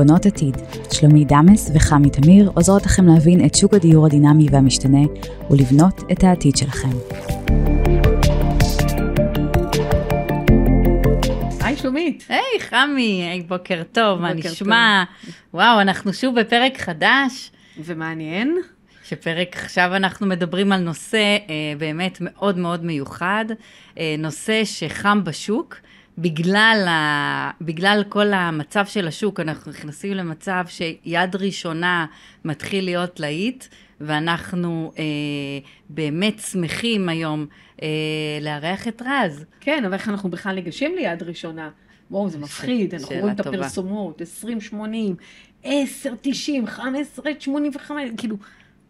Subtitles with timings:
[0.00, 0.56] בונות עתיד.
[0.92, 4.98] שלומי דמס וחמי תמיר עוזרות לכם להבין את שוק הדיור הדינמי והמשתנה
[5.50, 6.88] ולבנות את העתיד שלכם.
[11.60, 12.24] היי שלומית.
[12.28, 15.04] היי חמי, היי בוקר טוב, מה נשמע?
[15.54, 17.50] וואו, אנחנו שוב בפרק חדש.
[17.84, 18.56] ומעניין.
[19.04, 23.44] שפרק עכשיו אנחנו מדברים על נושא אה, באמת מאוד מאוד מיוחד,
[23.98, 25.76] אה, נושא שחם בשוק.
[26.18, 27.50] בגלל, ה...
[27.60, 32.06] בגלל כל המצב של השוק, אנחנו נכנסים למצב שיד ראשונה
[32.44, 33.64] מתחיל להיות להיט,
[34.00, 35.04] ואנחנו אה,
[35.88, 37.46] באמת שמחים היום
[37.82, 37.88] אה,
[38.40, 39.44] לארח את רז.
[39.60, 41.70] כן, אבל איך אנחנו בכלל ניגשים ליד ראשונה?
[42.10, 45.16] וואו, זה מפחיד, אנחנו רואים את הפרסומות, 2080,
[45.64, 48.36] 1090, 1585, כאילו,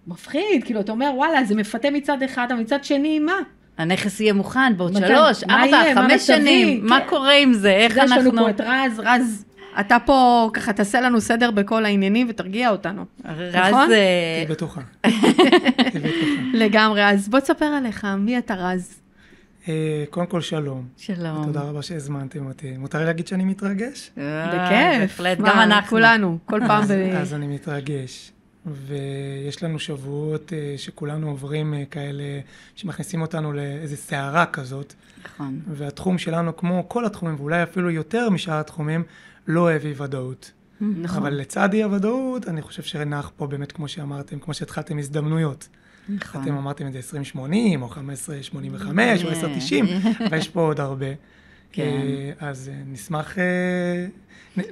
[0.06, 3.38] מפחיד, כאילו, אתה אומר, וואלה, זה מפתה מצד אחד, אבל מצד שני, מה?
[3.80, 8.20] הנכס יהיה מוכן בעוד שלוש, ארבע, חמש שנים, מה קורה עם זה, איך אנחנו...
[8.20, 9.44] יש לנו פה את רז, רז,
[9.80, 13.54] אתה פה ככה תעשה לנו סדר בכל העניינים ותרגיע אותנו, רז...
[13.54, 13.88] נכון?
[13.88, 14.80] תהיי בטוחה.
[16.54, 19.00] לגמרי, אז בוא תספר עליך, מי אתה רז?
[19.68, 20.84] אה, קודם כל שלום.
[20.96, 21.44] שלום.
[21.44, 22.76] תודה רבה שהזמנתם אותי.
[22.76, 24.10] מותר לי להגיד שאני מתרגש?
[24.18, 25.00] אה, בכיף.
[25.00, 25.90] בהחלט, גם אנחנו.
[25.90, 26.90] כולנו, כל פעם ב...
[27.16, 28.32] אז אני מתרגש.
[28.66, 32.24] ויש לנו שבועות uh, שכולנו עוברים uh, כאלה,
[32.74, 34.94] שמכניסים אותנו לאיזו סערה כזאת.
[35.24, 35.60] נכון.
[35.72, 39.02] והתחום שלנו, כמו כל התחומים, ואולי אפילו יותר משאר התחומים,
[39.46, 40.52] לא אוהב אי ודאות.
[40.80, 41.18] נכון.
[41.18, 45.68] אבל לצד אי הוודאות, אני חושב שנח פה באמת, כמו שאמרתם, כמו שהתחלתם, הזדמנויות.
[46.08, 46.42] נכון.
[46.42, 49.86] אתם אמרתם את זה 2080, או 1585, או 1090,
[50.30, 51.06] ויש פה עוד הרבה.
[51.72, 52.00] כן.
[52.38, 53.36] Uh, אז נשמח,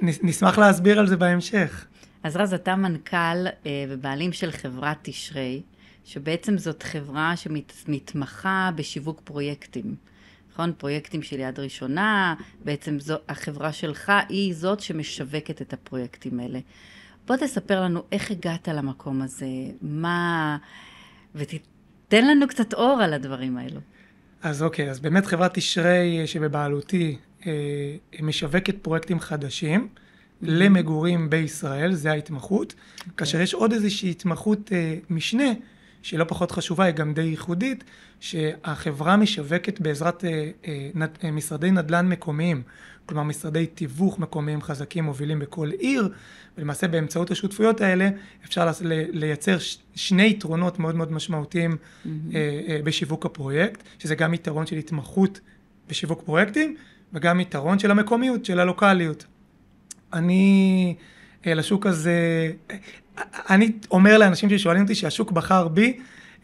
[0.01, 1.85] נשמח להסביר על זה בהמשך.
[2.23, 5.61] אז רז, אתה מנכ"ל אה, ובעלים של חברת תשרי,
[6.05, 9.95] שבעצם זאת חברה שמתמחה בשיווק פרויקטים.
[10.51, 10.73] נכון?
[10.77, 16.59] פרויקטים של יד ראשונה, בעצם זו, החברה שלך היא זאת שמשווקת את הפרויקטים האלה.
[17.27, 19.47] בוא תספר לנו איך הגעת למקום הזה,
[19.81, 20.57] מה...
[21.35, 23.79] ותתן לנו קצת אור על הדברים האלו.
[24.41, 27.51] אז אוקיי, אז באמת חברת תשרי שבבעלותי אה,
[28.21, 29.87] משווקת פרויקטים חדשים.
[30.41, 32.71] למגורים בישראל, זה ההתמחות.
[32.71, 32.99] Okay.
[32.99, 33.13] אוקיי.
[33.17, 35.51] כאשר יש עוד איזושהי התמחות אה, משנה,
[36.01, 37.83] שהיא לא פחות חשובה, היא גם די ייחודית,
[38.19, 42.61] שהחברה משווקת בעזרת אה, אה, נד, אה, משרדי נדל"ן מקומיים,
[43.05, 46.13] כלומר משרדי תיווך מקומיים חזקים מובילים בכל עיר,
[46.57, 48.09] ולמעשה באמצעות השותפויות האלה
[48.45, 48.71] אפשר
[49.13, 49.57] לייצר
[49.95, 52.07] שני יתרונות מאוד מאוד משמעותיים mm-hmm.
[52.35, 55.39] אה, אה, בשיווק הפרויקט, שזה גם יתרון של התמחות
[55.89, 56.75] בשיווק פרויקטים,
[57.13, 59.25] וגם יתרון של המקומיות, של הלוקאליות.
[60.13, 60.95] אני
[61.47, 62.51] אה, לשוק הזה,
[63.49, 65.97] אני אומר לאנשים ששואלים אותי שהשוק בחר בי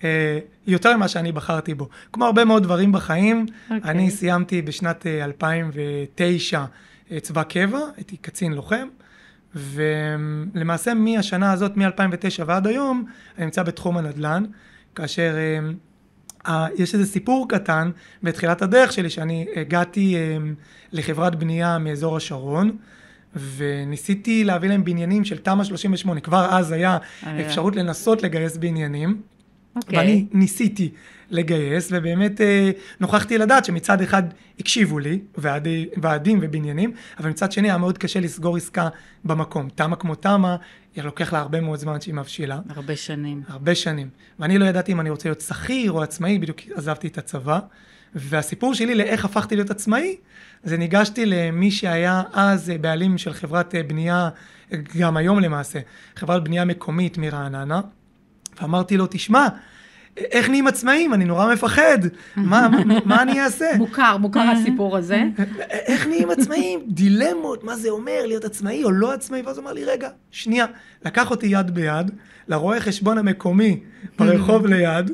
[0.03, 1.89] אה, יותר ממה שאני בחרתי בו.
[2.13, 3.73] כמו הרבה מאוד דברים בחיים, okay.
[3.73, 3.91] אוקיי.
[3.91, 6.65] אני סיימתי בשנת 2009
[7.11, 8.87] אה, צבא קבע, הייתי קצין לוחם,
[9.55, 13.05] ולמעשה מהשנה הזאת, מ-2009 ועד היום,
[13.37, 14.43] אני נמצא בתחום הנדל"ן,
[14.95, 15.35] כאשר
[16.75, 17.91] יש איזה סיפור קטן
[18.23, 20.15] בתחילת הדרך שלי, שאני הגעתי
[20.91, 22.77] לחברת בנייה מאזור השרון,
[23.35, 27.45] וניסיתי להביא להם בניינים של תמ"א 38, כבר אז היה אה.
[27.45, 29.79] אפשרות לנסות לגייס בניינים, okay.
[29.81, 29.99] אוקיי.
[29.99, 30.91] ואני ניסיתי
[31.29, 34.23] לגייס, ובאמת אה, נוכחתי לדעת שמצד אחד
[34.59, 38.89] הקשיבו לי, ועדי, ועדים ובניינים, אבל מצד שני היה מאוד קשה לסגור עסקה
[39.25, 39.69] במקום.
[39.75, 40.55] תמ"א כמו תמ"א,
[41.03, 42.59] לוקח לה הרבה מאוד זמן שהיא מבשילה.
[42.69, 43.41] הרבה שנים.
[43.47, 44.09] הרבה שנים.
[44.39, 47.59] ואני לא ידעתי אם אני רוצה להיות שכיר או עצמאי, בדיוק עזבתי את הצבא.
[48.15, 50.15] והסיפור שלי לאיך הפכתי להיות עצמאי,
[50.63, 54.29] זה ניגשתי למי שהיה אז בעלים של חברת בנייה,
[54.99, 55.79] גם היום למעשה,
[56.15, 57.81] חברת בנייה מקומית מרעננה,
[58.61, 59.47] ואמרתי לו, תשמע,
[60.17, 61.13] איך נהיים עצמאים?
[61.13, 61.97] אני נורא מפחד.
[62.35, 63.65] מה, מה, מה אני אעשה?
[63.77, 65.23] מוכר, מוכר הסיפור הזה.
[65.69, 66.79] איך נהיים עצמאים?
[66.87, 69.41] דילמות, מה זה אומר להיות עצמאי או לא עצמאי?
[69.41, 70.65] ואז הוא אמר לי, רגע, שנייה.
[71.05, 72.11] לקח אותי יד ביד,
[72.47, 73.79] לרואה חשבון המקומי
[74.19, 75.11] ברחוב ליד,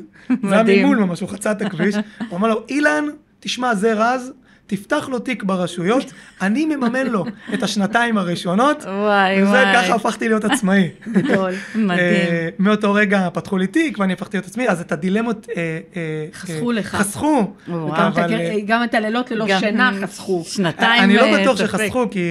[0.48, 1.94] זה היה ממול ממש, הוא חצה את הכביש,
[2.28, 3.04] הוא אמר לו, אילן,
[3.40, 4.32] תשמע, זה רז,
[4.76, 6.12] תפתח לו תיק ברשויות,
[6.42, 7.24] אני מממן לו
[7.54, 8.84] את השנתיים הראשונות.
[8.84, 9.74] וואי וזה וואי.
[9.74, 10.88] ככה הפכתי להיות עצמאי.
[11.12, 11.98] גדול, מדהים.
[11.98, 15.46] Uh, מאותו רגע פתחו לי תיק ואני הפכתי להיות עצמאי, אז את הדילמות...
[15.46, 15.96] Uh, uh,
[16.36, 16.94] חסכו לך.
[16.94, 17.52] חסכו.
[17.68, 18.34] אבל...
[18.66, 20.44] גם את הלילות ללא שינה חסכו.
[20.46, 22.30] שנתיים אני לא בטוח שחסכו, כי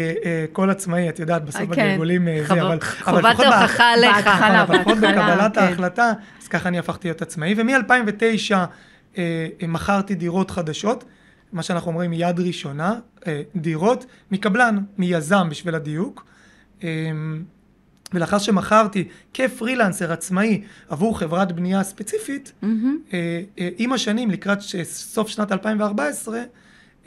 [0.51, 1.81] כל עצמאי, את יודעת, בסוף כן.
[1.81, 2.55] הגלגולים חב...
[2.55, 2.79] זה, אבל...
[3.01, 4.15] חובת ההוכחה עליך.
[4.15, 5.61] בהתחלה, אבל לפחות בקבלת כן.
[5.61, 6.11] ההחלטה,
[6.41, 9.21] אז ככה אני הפכתי להיות עצמאי, ומ-2009
[9.67, 11.03] מכרתי דירות חדשות.
[11.53, 16.25] מה שאנחנו אומרים יד ראשונה, אה, דירות מקבלן, מיזם בשביל הדיוק.
[16.83, 16.89] אה,
[18.13, 22.65] ולאחר שמכרתי כפרילנסר עצמאי עבור חברת בנייה ספציפית, mm-hmm.
[23.77, 26.39] עם השנים, לקראת סוף שנת 2014,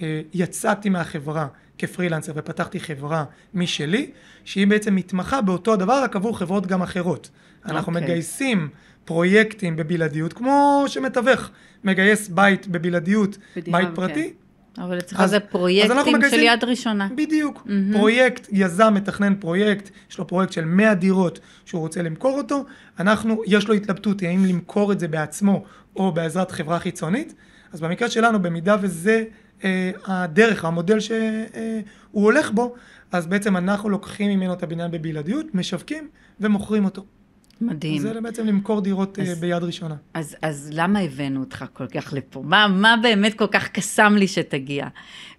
[0.03, 1.47] אה, יצאתי מהחברה
[1.79, 3.25] כפרילנסר ופתחתי חברה
[3.55, 4.11] משלי,
[4.45, 7.31] שהיא בעצם מתמחה באותו הדבר, רק עבור חברות גם אחרות.
[7.65, 8.05] אנחנו אוקיי.
[8.05, 8.69] מגייסים
[9.05, 11.51] פרויקטים בבלעדיות, כמו שמתווך
[11.85, 13.95] מגייס בית בבלעדיות, בדירה, בית כן.
[13.95, 14.33] פרטי,
[14.79, 17.09] אבל אצלך זה פרויקטים של מגייסים- יד ראשונה.
[17.17, 17.63] בדיוק.
[17.67, 17.93] מהמם.
[17.93, 22.65] פרויקט, יזם מתכנן פרויקט, יש לו פרויקט של 100 דירות שהוא רוצה למכור אותו,
[22.99, 25.65] אנחנו, יש לו התלבטות האם למכור את זה בעצמו
[25.97, 27.35] או בעזרת חברה חיצונית,
[27.73, 29.25] אז במקרה שלנו, במידה וזה
[29.65, 31.19] אה, הדרך, המודל שהוא
[31.55, 31.81] אה,
[32.11, 32.75] הולך בו,
[33.13, 36.09] אז בעצם אנחנו לוקחים ממנו את הבניין בבלעדיות, משווקים
[36.41, 37.05] ומוכרים אותו.
[37.67, 37.99] מדהים.
[38.03, 39.97] זה בעצם למכור דירות אה, אז- ביד ראשונה.
[40.15, 42.43] אז, אז למה הבאנו אותך כל כך לפה?
[42.47, 44.87] מה, מה באמת כל כך קסם לי שתגיע?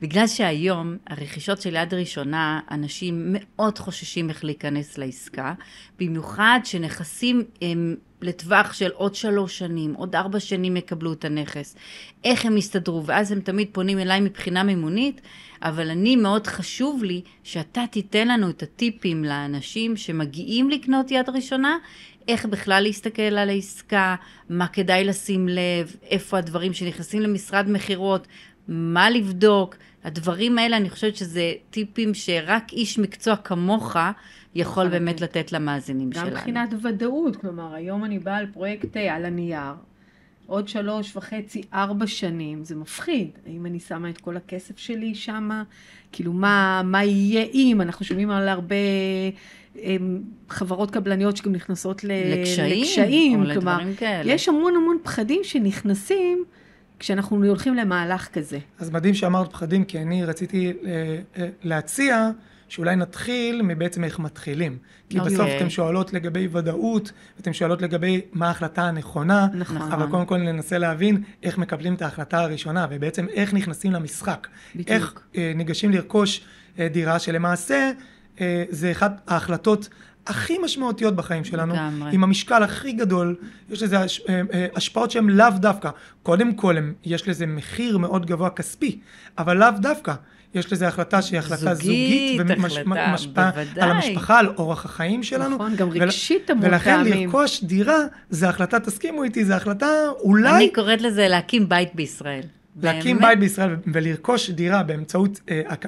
[0.02, 5.54] בגלל שהיום, הרכישות של יד ראשונה, אנשים מאוד חוששים איך להיכנס לעסקה,
[6.00, 11.76] במיוחד שנכסים הם לטווח של עוד שלוש שנים, עוד ארבע שנים יקבלו את הנכס.
[12.24, 13.06] איך הם יסתדרו?
[13.06, 15.22] ואז הם תמיד פונים אליי מבחינה מימונית,
[15.62, 21.78] אבל אני, מאוד חשוב לי שאתה תיתן לנו את הטיפים לאנשים שמגיעים לקנות יד ראשונה,
[22.28, 24.16] איך בכלל להסתכל על העסקה,
[24.50, 28.28] מה כדאי לשים לב, איפה הדברים שנכנסים למשרד מכירות,
[28.68, 29.76] מה לבדוק.
[30.04, 33.96] הדברים האלה, אני חושבת שזה טיפים שרק איש מקצוע כמוך
[34.56, 35.22] יכול נכון, באמת.
[35.22, 36.36] לתת למאזינים גם שלנו.
[36.36, 39.74] מבחינת ודאות, כלומר, היום אני באה על פרויקט אה, על הנייר,
[40.48, 43.30] עוד שלוש וחצי, ארבע שנים, זה מפחיד.
[43.46, 45.64] האם אני שמה את כל הכסף שלי שמה?
[46.12, 47.82] כאילו, מה, מה יהיה אם?
[47.82, 48.76] אנחנו שומעים על הרבה
[50.50, 52.12] חברות קבלניות שגם נכנסות ל...
[52.34, 53.42] לקשיים, לקשיים.
[53.42, 54.32] או כלומר, לדברים כאלה.
[54.32, 56.44] יש המון המון פחדים שנכנסים
[57.00, 58.60] כשאנחנו הולכים למהלך כזה.
[58.80, 62.30] אז מדהים שאמרת פחדים, כי אני רציתי אה, אה, להציע
[62.68, 64.78] שאולי נתחיל מבעצם איך מתחילים.
[65.10, 65.34] כי אוקיי.
[65.34, 69.78] בסוף אתן שואלות לגבי ודאות, ואתן שואלות לגבי מה ההחלטה הנכונה, נכון.
[69.78, 74.48] אבל קודם כל ננסה להבין איך מקבלים את ההחלטה הראשונה, ובעצם איך נכנסים למשחק.
[74.76, 74.90] בדיוק.
[74.90, 76.42] איך אה, ניגשים לרכוש
[76.80, 77.92] אה, דירה, שלמעשה אה,
[78.70, 79.90] זה אחת ההחלטות
[80.28, 82.10] הכי משמעותיות בחיים שלנו, לגמרי.
[82.14, 83.36] עם המשקל הכי גדול,
[83.70, 85.90] יש לזה הש, אה, אה, השפעות שהן לאו דווקא,
[86.24, 89.00] קודם כל יש לזה מחיר מאוד גבוה כספי,
[89.38, 90.14] אבל לאו דווקא.
[90.56, 93.84] יש לזה החלטה שהיא החלטה זוגית, זוגית, ומשפיעה בוודאי.
[93.84, 95.56] על המשפחה, על אורח החיים שלנו.
[95.56, 97.30] נכון, גם רגשית המון ולכן פעמים.
[97.30, 97.98] לרכוש דירה,
[98.30, 99.88] זה החלטה, תסכימו איתי, זה החלטה
[100.20, 100.56] אולי...
[100.56, 102.42] אני קוראת לזה להקים בית בישראל.
[102.82, 103.20] להקים.
[103.20, 105.86] בית בישראל ולרכוש דירה באמצעות, אה, הק-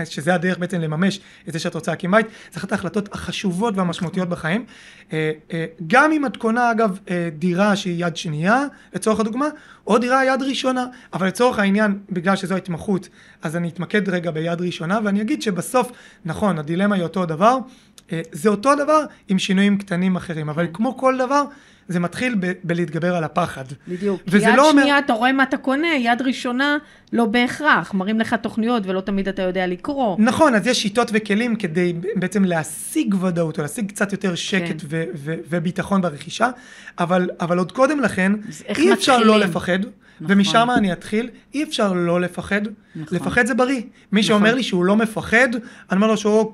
[0.00, 3.76] אה, שזה הדרך בעצם לממש את זה שאת רוצה להקים בית, זו אחת ההחלטות החשובות
[3.76, 4.64] והמשמעותיות בחיים.
[5.12, 8.62] אה, אה, גם אם את קונה אגב אה, דירה שהיא יד שנייה,
[8.94, 9.46] לצורך הדוגמה,
[9.86, 13.08] או דירה יד ראשונה, אבל לצורך העניין, בגלל שזו ההתמחות,
[13.42, 15.92] אז אני אתמקד רגע ביד ראשונה, ואני אגיד שבסוף,
[16.24, 17.58] נכון, הדילמה היא אותו דבר, אה,
[18.32, 21.44] זה אותו דבר עם שינויים קטנים אחרים, אבל כמו כל דבר,
[21.88, 23.64] זה מתחיל ב- בלהתגבר על הפחד.
[23.88, 24.20] בדיוק.
[24.30, 26.76] כי יד לא אומר- שנייה אתה רואה מה אתה קונה, יד ראשונה
[27.12, 27.94] לא בהכרח.
[27.94, 30.16] מראים לך תוכניות ולא תמיד אתה יודע לקרוא.
[30.20, 34.86] נכון, אז יש שיטות וכלים כדי בעצם להשיג ודאות, או להשיג קצת יותר שקט כן.
[34.88, 36.50] ו- ו- וביטחון ברכישה,
[36.98, 38.32] אבל, אבל עוד קודם לכן,
[38.78, 39.50] אי אפשר לא מתחילים?
[39.50, 39.78] לפחד,
[40.20, 40.36] נכון.
[40.36, 42.60] ומשם אני אתחיל, אי אפשר לא לפחד,
[42.96, 43.18] נכון.
[43.18, 43.82] לפחד זה בריא.
[44.12, 44.56] מי שאומר נכון.
[44.56, 45.48] לי שהוא לא מפחד,
[45.90, 46.52] אני אומר לו שהוא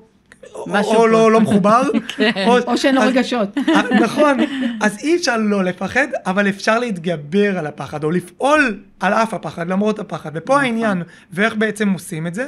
[0.55, 1.07] או.
[1.07, 1.81] לא, לא מחובר,
[2.67, 3.57] או שאין לו רגשות.
[3.57, 4.37] אה, נכון,
[4.81, 9.67] אז אי אפשר לא לפחד, אבל אפשר להתגבר על הפחד, או לפעול על אף הפחד,
[9.67, 10.31] למרות הפחד.
[10.33, 10.65] ופה נכון.
[10.65, 12.47] העניין, ואיך בעצם עושים את זה.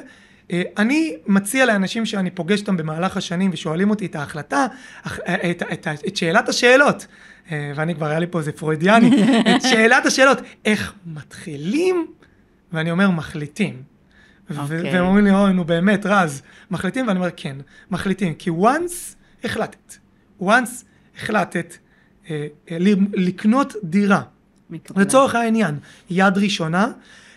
[0.51, 4.67] אה, אני מציע לאנשים שאני פוגש אותם במהלך השנים ושואלים אותי את ההחלטה,
[5.05, 7.07] אה, את, את, את, את שאלת השאלות,
[7.51, 9.09] ואני כבר היה לי פה איזה פרוידיאני,
[9.55, 12.07] את שאלת השאלות, איך מתחילים,
[12.73, 13.94] ואני אומר מחליטים.
[14.49, 14.93] ו- אוקיי.
[14.93, 17.07] והם אומרים לי, אוי, נו באמת, רז, מחליטים?
[17.07, 17.57] ואני אומר, כן,
[17.91, 18.33] מחליטים.
[18.33, 19.95] כי once החלטת,
[20.41, 20.85] once
[21.17, 21.77] החלטת
[22.29, 22.77] אה, אה,
[23.13, 24.21] לקנות דירה,
[24.69, 25.03] מקבלה.
[25.03, 26.87] לצורך העניין, יד ראשונה,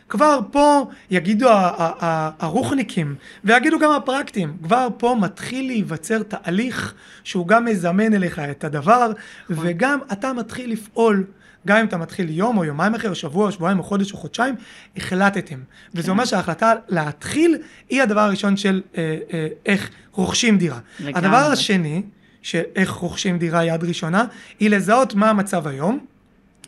[0.09, 8.15] כבר פה יגידו הרוחניקים, ויגידו גם הפרקטים, כבר פה מתחיל להיווצר תהליך שהוא גם מזמן
[8.15, 9.13] אליך את הדבר,
[9.51, 11.25] וגם אתה מתחיל לפעול.
[11.67, 14.17] גם אם אתה מתחיל יום או יומיים אחר, או שבוע או שבועיים או חודש או
[14.17, 14.55] חודשיים,
[14.97, 15.59] החלטתם.
[15.95, 20.79] וזה אומר שההחלטה להתחיל היא הדבר הראשון של אה, אה, איך רוכשים דירה.
[21.01, 21.13] לגמרי.
[21.15, 22.03] הדבר השני,
[22.43, 24.25] של איך רוכשים דירה יד ראשונה,
[24.61, 25.99] היא לזהות מה המצב היום,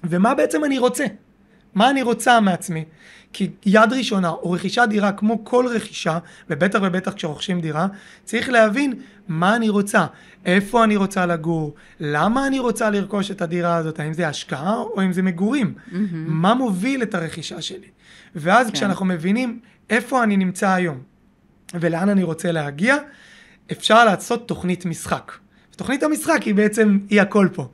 [0.04, 1.04] ומה בעצם אני רוצה.
[1.74, 2.84] מה אני רוצה מעצמי.
[3.32, 6.18] כי יד ראשונה או רכישת דירה כמו כל רכישה,
[6.50, 7.86] ובטח ובטח כשרוכשים דירה,
[8.24, 8.94] צריך להבין
[9.30, 10.06] מה אני רוצה,
[10.44, 15.02] איפה אני רוצה לגור, למה אני רוצה לרכוש את הדירה הזאת, האם זה השקעה או
[15.02, 15.74] אם זה מגורים,
[16.12, 17.88] מה מוביל את הרכישה שלי.
[18.34, 18.72] ואז כן.
[18.72, 19.60] כשאנחנו מבינים
[19.90, 20.98] איפה אני נמצא היום
[21.74, 22.96] ולאן אני רוצה להגיע,
[23.72, 25.32] אפשר לעשות תוכנית משחק.
[25.76, 27.68] תוכנית המשחק היא בעצם, היא הכל פה.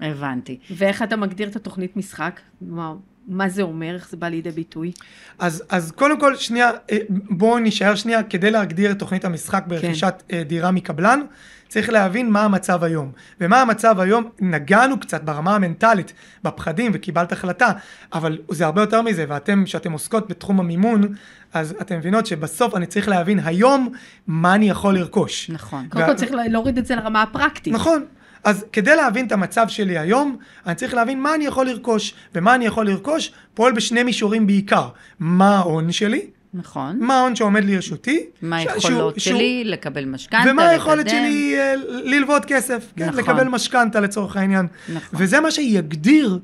[0.00, 0.58] הבנתי.
[0.76, 2.40] ואיך אתה מגדיר את התוכנית משחק?
[2.58, 2.96] כלומר,
[3.28, 4.92] מה זה אומר, איך זה בא לידי ביטוי?
[5.38, 10.22] אז, אז קודם כל, שנייה, אה, בואו נישאר שנייה, כדי להגדיר את תוכנית המשחק ברכישת
[10.28, 10.42] כן.
[10.42, 11.20] דירה מקבלן,
[11.68, 13.12] צריך להבין מה המצב היום.
[13.40, 16.12] ומה המצב היום, נגענו קצת ברמה המנטלית,
[16.44, 17.72] בפחדים, וקיבלת החלטה,
[18.12, 21.14] אבל זה הרבה יותר מזה, ואתם, שאתם עוסקות בתחום המימון,
[21.52, 23.92] אז אתם מבינות שבסוף אני צריך להבין היום
[24.26, 25.50] מה אני יכול לרכוש.
[25.50, 25.88] נכון.
[25.88, 27.72] קודם כל צריך להוריד את זה לרמה הפרקטית.
[27.72, 28.04] נכון.
[28.44, 32.14] אז כדי להבין את המצב שלי היום, אני צריך להבין מה אני יכול לרכוש.
[32.34, 34.88] ומה אני יכול לרכוש פועל בשני מישורים בעיקר.
[35.18, 36.98] מה ההון שלי, נכון.
[37.00, 38.26] מה ההון שעומד לרשותי.
[38.42, 43.20] מה היכולות שלי שהוא, לקבל משכנתה, ומה היכולת שלי uh, ללוות כסף, כן, נכון.
[43.20, 44.66] לקבל משכנתה לצורך העניין.
[44.88, 45.20] נכון.
[45.20, 46.38] וזה מה שיגדיר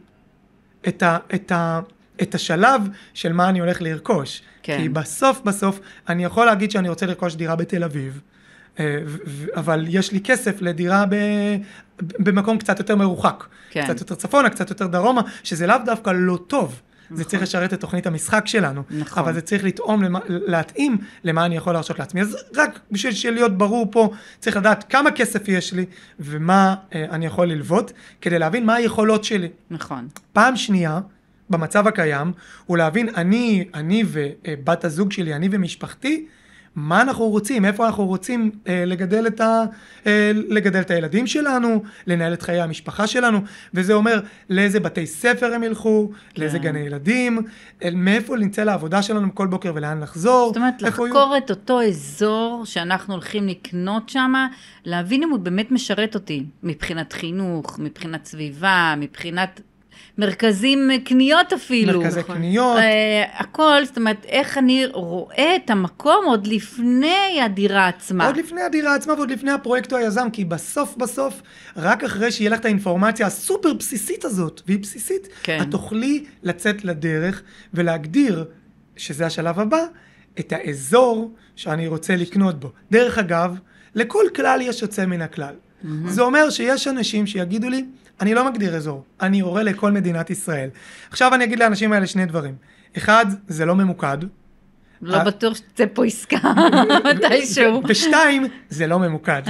[0.88, 1.80] את, ה, את, ה,
[2.22, 4.42] את השלב של מה אני הולך לרכוש.
[4.62, 4.78] כן.
[4.82, 8.20] כי בסוף בסוף אני יכול להגיד שאני רוצה לרכוש דירה בתל אביב.
[8.80, 8.98] אה,
[9.56, 11.14] אבל יש לי כסף לדירה ב,
[12.00, 13.44] במקום קצת יותר מרוחק.
[13.70, 13.84] כן.
[13.84, 16.80] קצת יותר צפונה, קצת יותר דרומה, שזה לאו דווקא לא טוב.
[17.10, 17.16] נכון.
[17.16, 19.22] זה צריך לשרת את תוכנית המשחק שלנו, נכון.
[19.22, 22.20] אבל זה צריך לטעום, למה, להתאים למה אני יכול להרשות לעצמי.
[22.20, 25.86] אז רק בשביל להיות ברור פה, צריך לדעת כמה כסף יש לי
[26.20, 29.48] ומה אה, אני יכול ללוות, כדי להבין מה היכולות שלי.
[29.70, 30.08] נכון.
[30.32, 31.00] פעם שנייה,
[31.50, 32.32] במצב הקיים,
[32.66, 36.26] הוא להבין אני, אני ובת הזוג שלי, אני ומשפחתי,
[36.76, 39.64] מה אנחנו רוצים, איפה אנחנו רוצים אה, לגדל, את ה,
[40.06, 43.40] אה, לגדל את הילדים שלנו, לנהל את חיי המשפחה שלנו,
[43.74, 44.20] וזה אומר
[44.50, 46.42] לאיזה בתי ספר הם ילכו, כן.
[46.42, 47.38] לאיזה גני ילדים,
[47.84, 50.48] אל, מאיפה נמצא לעבודה שלנו כל בוקר ולאן לחזור.
[50.48, 51.36] זאת אומרת, לחקור יהיו...
[51.36, 54.32] את אותו אזור שאנחנו הולכים לקנות שם,
[54.84, 59.60] להבין אם הוא באמת משרת אותי, מבחינת חינוך, מבחינת סביבה, מבחינת
[60.18, 62.00] מרכזים אה, קניות אפילו.
[62.00, 62.36] מרכזי נכון.
[62.36, 62.78] קניות.
[62.78, 62.82] Uh,
[63.34, 68.26] הכל, זאת אומרת, איך אני רואה את המקום עוד לפני הדירה עצמה.
[68.26, 71.42] עוד לפני הדירה עצמה ועוד לפני הפרויקט או היזם, כי בסוף בסוף,
[71.76, 75.58] רק אחרי שיהיה לך את האינפורמציה הסופר בסיסית הזאת, והיא בסיסית, כן.
[75.62, 77.42] את תוכלי לצאת לדרך
[77.74, 78.44] ולהגדיר,
[78.96, 79.84] שזה השלב הבא,
[80.40, 82.72] את האזור שאני רוצה לקנות בו.
[82.90, 83.58] דרך אגב,
[83.94, 85.54] לכל כלל יש יוצא מן הכלל.
[85.54, 85.86] Mm-hmm.
[86.08, 87.84] זה אומר שיש אנשים שיגידו לי,
[88.20, 90.70] אני לא מגדיר אזור, אני הורה לכל מדינת ישראל.
[91.10, 92.54] עכשיו אני אגיד לאנשים האלה שני דברים.
[92.96, 94.18] אחד, זה לא ממוקד.
[95.02, 96.38] לא בטוח שתצא פה עסקה
[97.14, 97.82] מתישהו.
[97.88, 99.42] ושתיים, זה לא ממוקד.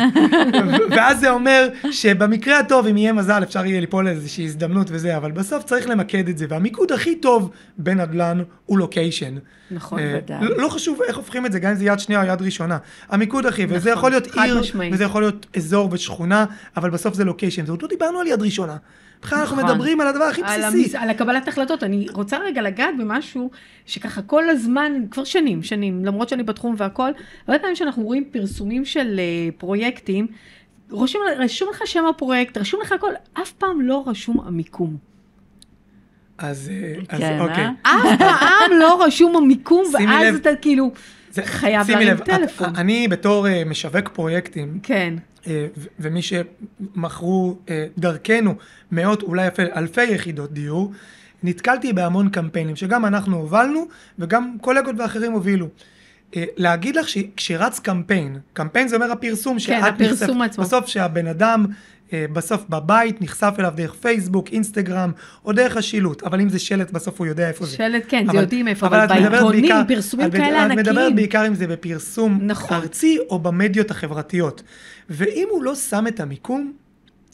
[0.90, 5.32] ואז זה אומר שבמקרה הטוב, אם יהיה מזל, אפשר יהיה ליפול לאיזושהי הזדמנות וזה, אבל
[5.32, 9.34] בסוף צריך למקד את זה, והמיקוד הכי טוב בנדל"ן הוא לוקיישן.
[9.70, 10.44] נכון, אה, ודאי.
[10.44, 12.78] לא, לא חשוב איך הופכים את זה, גם אם זה יד שנייה או יד ראשונה.
[13.08, 14.62] המיקוד הכי, וזה נכון, יכול להיות עיר,
[14.92, 16.44] וזה יכול להיות אזור ושכונה,
[16.76, 17.62] אבל בסוף זה לוקיישן.
[17.66, 18.76] ועוד לא דיברנו על יד ראשונה.
[19.22, 19.70] בכלל אנחנו נכון.
[19.70, 20.64] מדברים על הדבר הכי בסיסי.
[20.64, 20.94] על, המס...
[20.94, 21.82] על הקבלת החלטות.
[21.82, 23.50] אני רוצה רגע לגעת במשהו
[23.86, 27.10] שככה כל הזמן, כבר שנים, שנים, למרות שאני בתחום והכל,
[27.46, 30.26] הרבה פעמים שאנחנו רואים פרסומים של uh, פרויקטים,
[30.92, 34.96] רשום, רשום לך שם הפרויקט, רשום לך הכל, אף פעם לא רשום המיקום.
[36.38, 37.64] אז, אה, אז כן, אוקיי.
[37.64, 37.72] אה?
[37.82, 40.92] אף פעם לא רשום המיקום, ואז אתה כאילו
[41.44, 42.76] חייב להרים טלפון.
[42.76, 45.14] אני בתור uh, משווק פרויקטים, כן.
[45.46, 45.66] אה,
[46.00, 48.54] ומי שמכרו אה, דרכנו
[48.92, 50.92] מאות, אולי אפילו אלפי יחידות דיור,
[51.42, 53.86] נתקלתי בהמון קמפיינים שגם אנחנו הובלנו
[54.18, 55.68] וגם קולגות ואחרים הובילו.
[56.36, 60.64] אה, להגיד לך שכשרץ קמפיין, קמפיין זה אומר הפרסום כן, שאת הפרסום נחשף, עצמו.
[60.64, 61.66] בסוף שהבן אדם
[62.12, 65.12] בסוף בבית נחשף אליו דרך פייסבוק, אינסטגרם
[65.44, 67.76] או דרך השילוט, אבל אם זה שלט בסוף הוא יודע איפה זה.
[67.76, 70.80] שלט כן, אבל, זה יודעים איפה, אבל, אבל בעיתונים, פרסומים כאלה ענקיים.
[70.80, 72.76] את מדברת בעיקר אם זה בפרסום נכון.
[72.76, 74.62] ארצי או במדיות החברתיות.
[75.10, 76.72] ואם הוא לא שם את המיקום,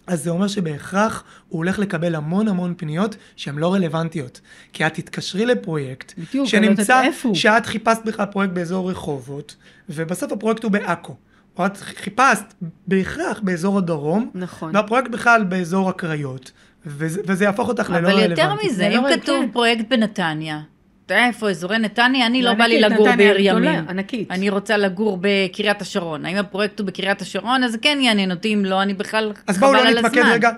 [0.06, 4.40] אז זה אומר שבהכרח הוא הולך לקבל המון המון פניות שהן לא רלוונטיות.
[4.72, 7.02] כי את תתקשרי לפרויקט, בדיוק, שנמצא,
[7.34, 9.56] שאת חיפשת בכלל פרויקט באזור רחובות,
[9.88, 11.16] ובסוף הפרויקט הוא בעכו.
[11.58, 12.54] או את חיפשת
[12.86, 14.76] בהכרח באזור הדרום, נכון.
[14.76, 16.52] והפרויקט בכלל באזור הקריות,
[16.86, 18.42] וזה, וזה יהפוך אותך ללא רלוונטי.
[18.42, 19.50] אבל יותר מזה, אם לא כתוב כן.
[19.52, 20.60] פרויקט בנתניה,
[21.06, 23.84] אתה יודע איפה, אזורי נתניה, אני לא בא לי לגור בעיר ימים.
[23.88, 24.30] ענקית.
[24.30, 26.26] אני רוצה לגור בקריית השרון.
[26.26, 29.44] האם הפרויקט הוא בקריית השרון, אז זה כן יעניין אותי, אם לא, אני בכלל חבל
[29.46, 29.54] על הזמן.
[29.54, 30.50] אז בואו לא נתמקד רגע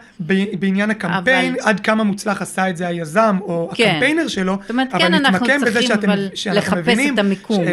[0.58, 1.68] בעניין הקמפיין, אבל...
[1.68, 3.88] עד כמה מוצלח עשה את זה היזם, או כן.
[3.90, 7.64] הקמפיינר שלו, זאת אומרת, כן, אנחנו צריכים שאתם, אבל לחפש את המיקום.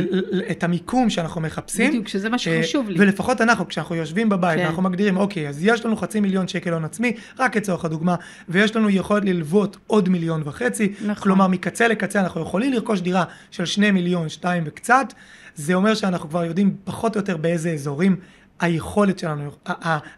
[0.51, 1.89] את המיקום שאנחנו מחפשים.
[1.89, 2.95] בדיוק, שזה מה שחשוב לי.
[2.99, 4.65] ולפחות אנחנו, כשאנחנו יושבים בבית, כן.
[4.65, 8.15] אנחנו מגדירים, אוקיי, אז יש לנו חצי מיליון שקל הון עצמי, רק לצורך הדוגמה,
[8.49, 11.15] ויש לנו יכולת ללוות עוד מיליון וחצי, נכון.
[11.15, 15.13] כלומר, מקצה לקצה אנחנו יכולים לרכוש דירה של שני מיליון, שתיים וקצת,
[15.55, 18.15] זה אומר שאנחנו כבר יודעים פחות או יותר באיזה אזורים
[18.59, 19.51] היכולת שלנו,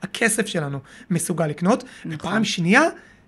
[0.02, 1.84] הכסף שלנו מסוגל לקנות.
[1.84, 2.14] נכון.
[2.16, 2.84] ופעם שנייה,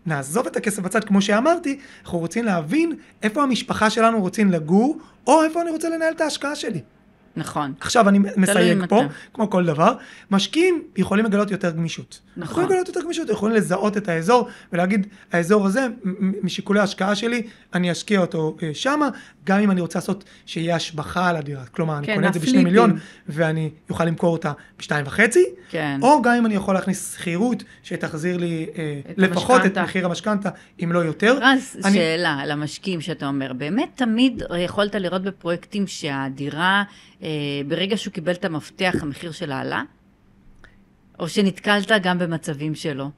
[0.05, 5.43] נעזוב את הכסף בצד, כמו שאמרתי, אנחנו רוצים להבין איפה המשפחה שלנו רוצים לגור, או
[5.43, 6.81] איפה אני רוצה לנהל את ההשקעה שלי.
[7.35, 7.73] נכון.
[7.79, 9.13] עכשיו אני מסייג פה, אתה.
[9.33, 9.93] כמו כל דבר,
[10.31, 12.21] משקיעים יכולים לגלות יותר גמישות.
[12.37, 12.51] נכון.
[12.51, 15.87] יכולים לגלות יותר גמישות, יכולים לזהות את האזור ולהגיד, האזור הזה,
[16.43, 17.41] משיקולי ההשקעה שלי,
[17.73, 19.09] אני אשקיע אותו אה, שמה,
[19.43, 21.65] גם אם אני רוצה לעשות שיהיה השבחה על הדירה.
[21.65, 22.63] כלומר, אני כן, קונה את זה בשני.
[22.63, 25.99] מיליון, ואני אוכל למכור אותה בשתיים וחצי, כן.
[26.01, 29.83] או גם אם אני יכול להכניס שכירות שתחזיר לי אה, את לפחות את המשכנתה.
[29.83, 30.49] מחיר המשכנתה,
[30.83, 31.37] אם לא יותר.
[31.41, 36.83] רז, אני- שאלה למשקיעים שאתה אומר, באמת תמיד יכולת לראות בפרויקטים שהדירה,
[37.23, 37.27] אה,
[37.67, 39.81] ברגע שהוא קיבל את המפתח, המחיר שלה עלה?
[41.19, 43.09] או שנתקלת גם במצבים שלא?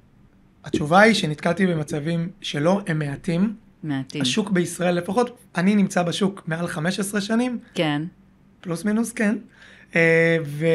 [0.64, 3.54] התשובה היא שנתקלתי במצבים שלא, הם מעטים.
[3.84, 4.22] מעטים.
[4.22, 8.02] השוק בישראל לפחות, אני נמצא בשוק מעל 15 שנים, כן.
[8.62, 9.38] פלוס מינוס, כן.
[9.96, 10.66] אה, ו...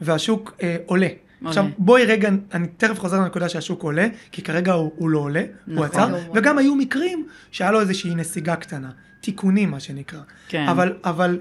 [0.00, 1.08] והשוק אה, עולה.
[1.44, 5.40] עכשיו בואי רגע, אני תכף חוזר לנקודה שהשוק עולה, כי כרגע הוא, הוא לא עולה,
[5.66, 5.86] הוא נכון.
[5.86, 10.20] עצר, הוא- וגם היו מקרים שהיה לו איזושהי נסיגה קטנה, תיקונים מה שנקרא.
[10.48, 10.66] כן.
[10.68, 11.38] אבל, אבל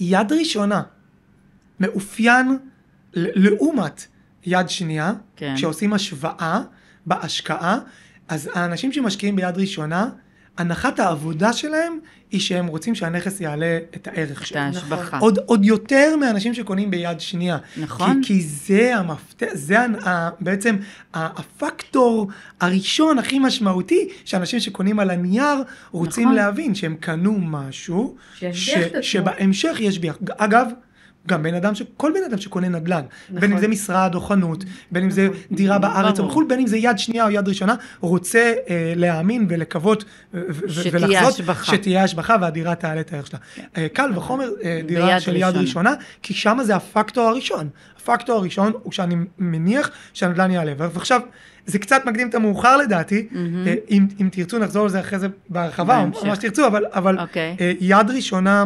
[0.00, 0.82] יד ראשונה
[1.80, 2.58] מאופיין
[3.14, 4.06] לעומת
[4.46, 5.54] יד שנייה, כן.
[5.56, 6.60] כשעושים השוואה
[7.06, 7.78] בהשקעה,
[8.28, 10.08] אז האנשים שמשקיעים ביד ראשונה,
[10.58, 11.98] הנחת העבודה שלהם
[12.30, 14.58] היא שהם רוצים שהנכס יעלה את הערך את שלו.
[14.58, 15.18] ההשבחה.
[15.18, 17.58] עוד, עוד יותר מאנשים שקונים ביד שנייה.
[17.76, 18.20] נכון.
[18.22, 20.76] כי, כי זה המפתח, זה ה, בעצם
[21.14, 26.36] הפקטור הראשון הכי משמעותי, שאנשים שקונים על הנייר רוצים נכון.
[26.36, 29.02] להבין שהם קנו משהו, את עצמו.
[29.02, 30.18] שבהמשך ישביח.
[30.36, 30.66] אגב,
[31.28, 31.82] גם בן אדם, ש...
[31.96, 33.40] כל בן אדם שקונה נדל"ן, נכון.
[33.40, 35.56] בין אם זה משרד או חנות, בין אם זה נכון.
[35.56, 36.28] דירה בארץ או.
[36.28, 40.92] בחו"ל, בין אם זה יד שנייה או יד ראשונה, רוצה אה, להאמין ולקוות ו- שתהיה
[40.92, 41.72] ולחזות השבחה.
[41.72, 43.38] שתהיה השבחה והדירה תעלה את הערך שלה.
[43.76, 45.94] אה, קל וחומר אה, דירה של יד ראשונה.
[46.22, 47.68] כי שם זה הפקטור הראשון.
[47.96, 50.72] הפקטור הראשון הוא שאני מניח שהנדל"ן יעלה.
[50.76, 51.20] ועכשיו,
[51.66, 53.28] זה קצת מקדים את המאוחר לדעתי,
[53.66, 56.06] אה, אם, אם תרצו נחזור לזה אחרי זה בהרחבה.
[56.24, 57.56] מה שתרצו, אבל, אבל אוקיי.
[57.60, 58.64] אה, יד ראשונה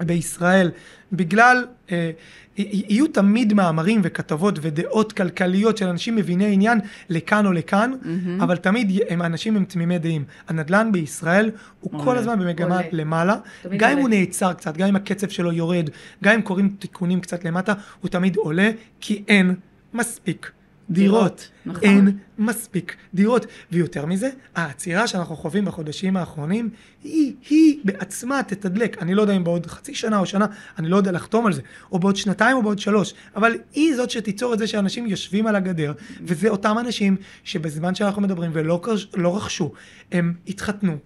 [0.00, 0.70] בישראל,
[1.12, 2.10] בגלל, אה,
[2.58, 7.92] יהיו תמיד מאמרים וכתבות ודעות כלכליות של אנשים מביני עניין לכאן או לכאן,
[8.40, 10.24] אבל תמיד הם, האנשים הם תמימי דעים.
[10.48, 11.50] הנדל"ן בישראל
[11.80, 12.20] הוא כל עולה.
[12.20, 12.88] הזמן במגמה עולה.
[12.92, 13.36] למעלה,
[13.76, 14.00] גם אם עולה.
[14.00, 15.90] הוא נעצר קצת, גם אם הקצב שלו יורד,
[16.24, 18.70] גם אם קורים תיקונים קצת למטה, הוא תמיד עולה,
[19.00, 19.54] כי אין
[19.94, 20.50] מספיק.
[20.90, 21.84] דירות, נכון.
[21.84, 26.70] אין מספיק דירות, ויותר מזה, העצירה שאנחנו חווים בחודשים האחרונים,
[27.04, 30.46] היא, היא בעצמה תתדלק, אני לא יודע אם בעוד חצי שנה או שנה,
[30.78, 34.10] אני לא יודע לחתום על זה, או בעוד שנתיים או בעוד שלוש, אבל היא זאת
[34.10, 38.80] שתיצור את זה שאנשים יושבים על הגדר, וזה אותם אנשים שבזמן שאנחנו מדברים ולא
[39.14, 39.72] לא רכשו,
[40.12, 40.96] הם התחתנו,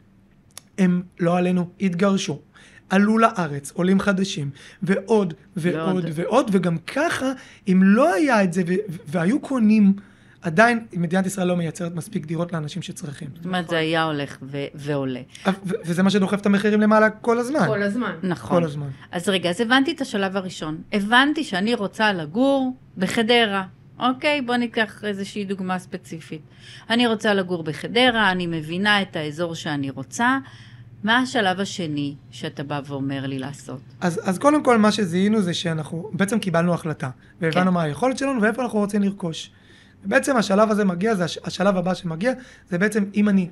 [0.79, 2.38] הם לא עלינו, התגרשו.
[2.92, 4.50] עלו לארץ, עולים חדשים,
[4.83, 6.05] ועוד ועוד ועוד.
[6.14, 7.33] ועוד, וגם ככה,
[7.68, 8.62] אם לא היה את זה,
[9.07, 9.92] והיו קונים,
[10.42, 13.28] עדיין מדינת ישראל לא מייצרת מספיק דירות לאנשים שצריכים.
[13.37, 15.20] זאת אומרת, זה היה הולך ו- ועולה.
[15.85, 17.66] וזה מה שדוחף את המחירים למעלה כל הזמן.
[17.66, 18.12] כל הזמן.
[18.22, 18.59] נכון.
[18.59, 18.88] כל הזמן.
[19.12, 20.78] אז רגע, אז הבנתי את השלב הראשון.
[20.92, 23.64] הבנתי שאני רוצה לגור בחדרה.
[23.98, 26.40] אוקיי, בוא ניקח איזושהי דוגמה ספציפית.
[26.90, 30.38] אני רוצה לגור בחדרה, אני מבינה את האזור שאני רוצה.
[31.05, 33.81] מה השלב השני שאתה בא ואומר לי לעשות?
[34.01, 37.11] אז, אז קודם כל מה שזיהינו זה שאנחנו בעצם קיבלנו החלטה,
[37.41, 37.75] והבנו כן.
[37.75, 39.51] מה היכולת שלנו ואיפה אנחנו רוצים לרכוש.
[40.05, 42.33] בעצם השלב הזה מגיע, זה הש, השלב הבא שמגיע,
[42.71, 43.49] זה בעצם אם אני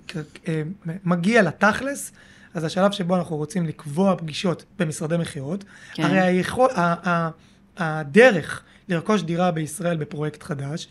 [0.48, 0.62] אה,
[1.04, 2.12] מגיע לתכלס,
[2.54, 5.64] אז השלב שבו אנחנו רוצים לקבוע פגישות במשרדי מכירות.
[5.94, 6.02] כן.
[6.02, 7.30] הרי היכול, ה, ה,
[7.76, 10.88] הדרך לרכוש דירה בישראל בפרויקט חדש,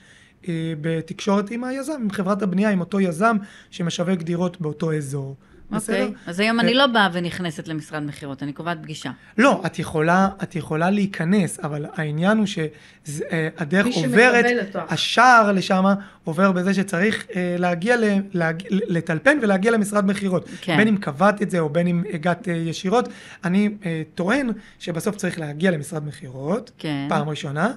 [0.48, 3.38] אה, בתקשורת עם היזם, עם חברת הבנייה, עם אותו יזם
[3.72, 5.36] שמשווק דירות באותו אזור.
[5.71, 6.01] בסדר?
[6.01, 6.15] אוקיי?
[6.27, 9.12] אז היום אני לא באה ונכנסת למשרד מכירות, אני קובעת פגישה.
[9.38, 14.45] לא, את יכולה, את יכולה להיכנס, אבל העניין הוא שהדרך עוברת.
[14.75, 15.84] השער לשם
[16.23, 18.03] עובר בזה שצריך אה, להגיע, ל,
[18.34, 20.49] להג, לטלפן ולהגיע למשרד מכירות.
[20.62, 20.77] כן.
[20.77, 23.10] בין אם קבעת את זה או בין אם הגעת אה, ישירות.
[23.43, 27.05] אני אה, טוען שבסוף צריך להגיע למשרד מכירות, כן.
[27.10, 27.73] פעם ראשונה,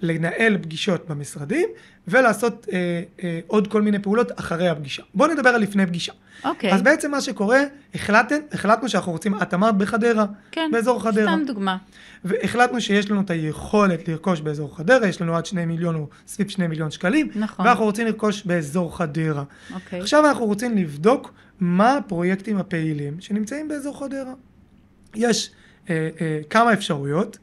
[0.00, 1.68] לנהל פגישות במשרדים
[2.08, 5.02] ולעשות אה, אה, עוד כל מיני פעולות אחרי הפגישה.
[5.14, 6.12] בואו נדבר על לפני פגישה.
[6.44, 6.74] אוקיי.
[6.74, 7.60] אז בעצם מה שקורה,
[7.94, 11.32] החלטן, החלטנו שאנחנו רוצים, את אמרת בחדרה, כן, באזור חדרה.
[11.32, 11.76] סתם דוגמה.
[12.24, 16.48] והחלטנו שיש לנו את היכולת לרכוש באזור חדרה, יש לנו עד שני מיליון או סביב
[16.48, 17.66] שני מיליון שקלים, נכון.
[17.66, 19.44] ואנחנו רוצים לרכוש באזור חדרה.
[19.74, 20.00] אוקיי.
[20.00, 24.32] עכשיו אנחנו רוצים לבדוק מה הפרויקטים הפעילים שנמצאים באזור חדרה.
[25.14, 25.50] יש
[25.90, 27.38] אה, אה, כמה אפשרויות.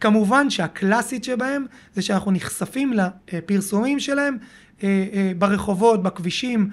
[0.00, 2.92] כמובן שהקלאסית שבהם זה שאנחנו נחשפים
[3.32, 4.36] לפרסומים שלהם
[4.82, 6.70] אה, אה, ברחובות, בכבישים,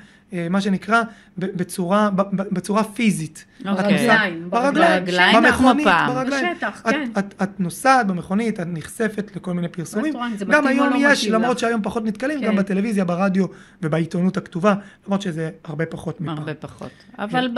[0.50, 1.02] מה שנקרא,
[1.38, 2.10] בצורה,
[2.52, 3.46] בצורה פיזית.
[3.64, 4.50] ברגליים.
[4.50, 6.56] ברגליים, במכונית, ברגליים.
[6.56, 7.10] בשטח, כן.
[7.12, 10.14] את, את, את נוסעת במכונית, את נחשפת לכל מיני פרסומים.
[10.48, 12.48] גם היום לא יש, למרות שהיום פחות נתקלים, כן.
[12.48, 13.46] גם בטלוויזיה, ברדיו
[13.82, 14.74] ובעיתונות הכתובה,
[15.06, 16.38] למרות שזה הרבה פחות מפעם.
[16.38, 16.92] הרבה פחות.
[17.20, 17.50] אבל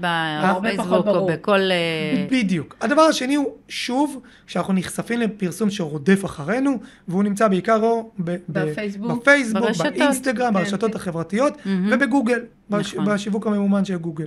[0.00, 1.60] בפייסבוק או בכל...
[1.70, 2.76] אה, בדיוק.
[2.80, 6.78] הדבר השני הוא, שוב, כשאנחנו נחשפים לפרסום שרודף אחרינו,
[7.08, 8.10] והוא נמצא בעיקר או
[8.48, 9.24] בפייסבוק,
[9.98, 10.96] באינסטגרם, כן, ברשתות כן.
[10.96, 11.58] החברתיות
[11.92, 12.40] ובגוגל.
[12.70, 13.04] נכון.
[13.04, 14.26] בשיווק הממומן של גוגל.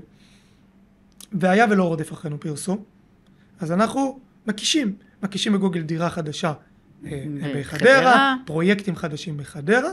[1.34, 2.84] והיה ולא רודף אחרינו פרסום,
[3.60, 6.54] אז אנחנו מקישים, מקישים בגוגל דירה חדשה
[7.06, 7.24] אה,
[7.56, 9.91] בחדרה, פרויקטים חדשים בחדרה,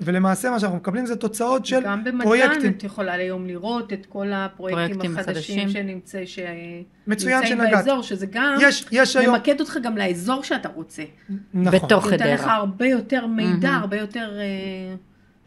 [0.00, 2.50] ולמעשה מה שאנחנו מקבלים זה תוצאות של גם פרויקטים.
[2.50, 8.56] גם במדען את יכולה היום לראות את כל הפרויקטים החדשים שנמצאים מצוין באזור, שזה גם
[8.60, 9.60] יש, יש ממקד היום...
[9.60, 11.02] אותך גם לאזור שאתה רוצה.
[11.54, 11.78] נכון.
[11.78, 12.16] בתוך חדרה.
[12.16, 13.80] נותן לך הרבה יותר מידע, mm-hmm.
[13.80, 14.38] הרבה יותר...
[14.38, 14.96] אה,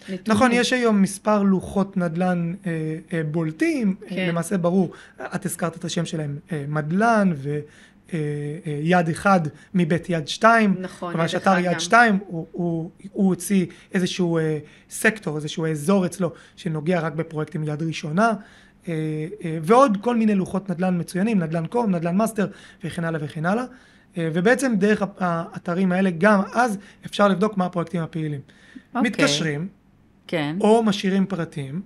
[0.03, 0.21] נתונים.
[0.27, 2.71] נכון, יש היום מספר לוחות נדל"ן אה,
[3.13, 4.29] אה, בולטים, כן.
[4.29, 4.91] למעשה ברור,
[5.35, 7.59] את הזכרת את השם שלהם, אה, מדל"ן ו...
[8.13, 8.19] אה,
[8.67, 9.39] אה, יד אחד
[9.73, 10.75] מבית יד שתיים.
[10.79, 14.57] נכון, כלומר שאתר יד שתיים, הוא, הוא, הוא הוציא איזשהו אה,
[14.89, 18.33] סקטור, איזשהו אזור אצלו, שנוגע רק בפרויקטים יד ראשונה.
[18.87, 18.93] אה,
[19.45, 22.47] אה, ועוד כל מיני לוחות נדל"ן מצוינים, נדל"ן קום, נדל"ן מאסטר
[22.83, 23.63] וכן הלאה וכן הלאה.
[24.17, 28.39] אה, ובעצם דרך האתרים האלה גם אז אפשר לבדוק מה הפרויקטים הפעילים.
[28.39, 28.87] אוקיי.
[28.95, 29.09] אוקיי.
[29.09, 29.67] מתקשרים,
[30.27, 30.55] כן.
[30.61, 31.81] או משאירים פרטים,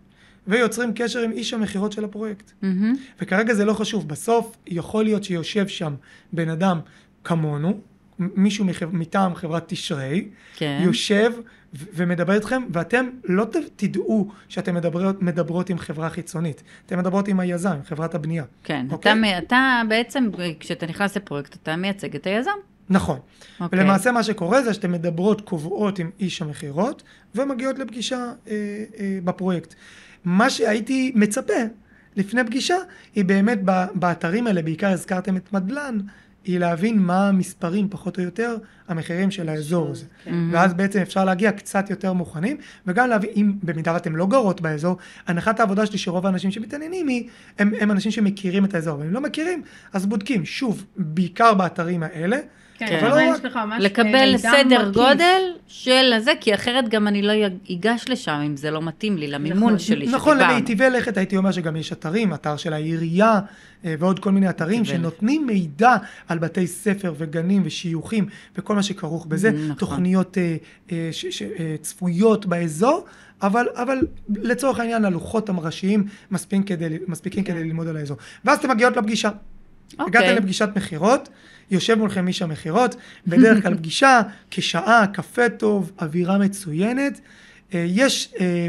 [0.47, 2.51] ויוצרים קשר עם איש המכירות של הפרויקט.
[2.63, 2.65] מממ-המ.
[3.21, 5.93] וכרגע זה לא חשוב, בסוף יכול להיות שיושב שם
[6.33, 6.79] בן אדם
[7.23, 7.79] כמונו,
[8.19, 10.81] מישהו מטעם חברת תשרי, כן.
[10.85, 11.31] יושב
[11.75, 17.27] ו- ומדבר איתכם, ואתם לא ת- תדעו שאתם מדברות, מדברות עם חברה חיצונית, אתם מדברות
[17.27, 18.43] עם היזם, עם חברת הבנייה.
[18.63, 19.11] כן, אוקיי?
[19.37, 22.51] אתה, אתה בעצם, כשאתה נכנס לפרויקט, אתה מייצג את היזם.
[22.91, 23.17] נכון.
[23.17, 23.63] Okay.
[23.63, 23.79] אוקיי.
[23.79, 27.03] ולמעשה מה שקורה זה שאתן מדברות קובעות עם איש המכירות
[27.35, 28.53] ומגיעות לפגישה אה,
[28.99, 29.75] אה, בפרויקט.
[30.25, 31.53] מה שהייתי מצפה
[32.15, 32.75] לפני פגישה
[33.15, 33.59] היא באמת
[33.93, 35.97] באתרים האלה, בעיקר הזכרתם את מדלן,
[36.43, 40.05] היא להבין מה המספרים פחות או יותר המחירים של האזור הזה.
[40.23, 40.35] כן.
[40.51, 44.97] ואז בעצם אפשר להגיע קצת יותר מוכנים, וגם להבין, אם במידה ואתם לא גרות באזור,
[45.27, 49.21] הנחת העבודה שלי שרוב האנשים שמתעניינים היא, הם, הם אנשים שמכירים את האזור, ואם לא
[49.21, 49.61] מכירים,
[49.93, 52.37] אז בודקים, שוב, בעיקר באתרים האלה,
[52.87, 54.93] כן, אבל לא יש לך ממש לקבל סדר מקיף.
[54.93, 57.33] גודל של הזה, כי אחרת גם אני לא
[57.71, 61.51] אגש לשם אם זה לא מתאים לי, למימון נכון, שלי נכון, למיטיבי לכת הייתי אומר
[61.51, 63.39] שגם יש אתרים, אתר של העירייה
[63.85, 65.95] אה, ועוד כל מיני אתרים שנותנים מידע
[66.27, 68.25] על בתי ספר וגנים ושיוכים
[68.57, 69.75] וכל מה שכרוך בזה, נכון.
[69.75, 70.55] תוכניות אה,
[70.91, 73.05] אה, ש, ש, אה, צפויות באזור.
[73.41, 73.97] אבל, אבל
[74.29, 78.17] לצורך העניין הלוחות המראשיים מספיקים כדי, מספיקים כדי ללמוד על האזור.
[78.45, 79.29] ואז אתם מגיעות לפגישה.
[79.29, 79.93] Okay.
[79.99, 80.21] אוקיי.
[80.21, 81.29] הגעתם לפגישת מכירות,
[81.71, 82.95] יושב מולכם איש המכירות,
[83.27, 87.21] בדרך כלל פגישה, כשעה, קפה טוב, אווירה מצוינת.
[87.73, 88.67] אה, יש, אה,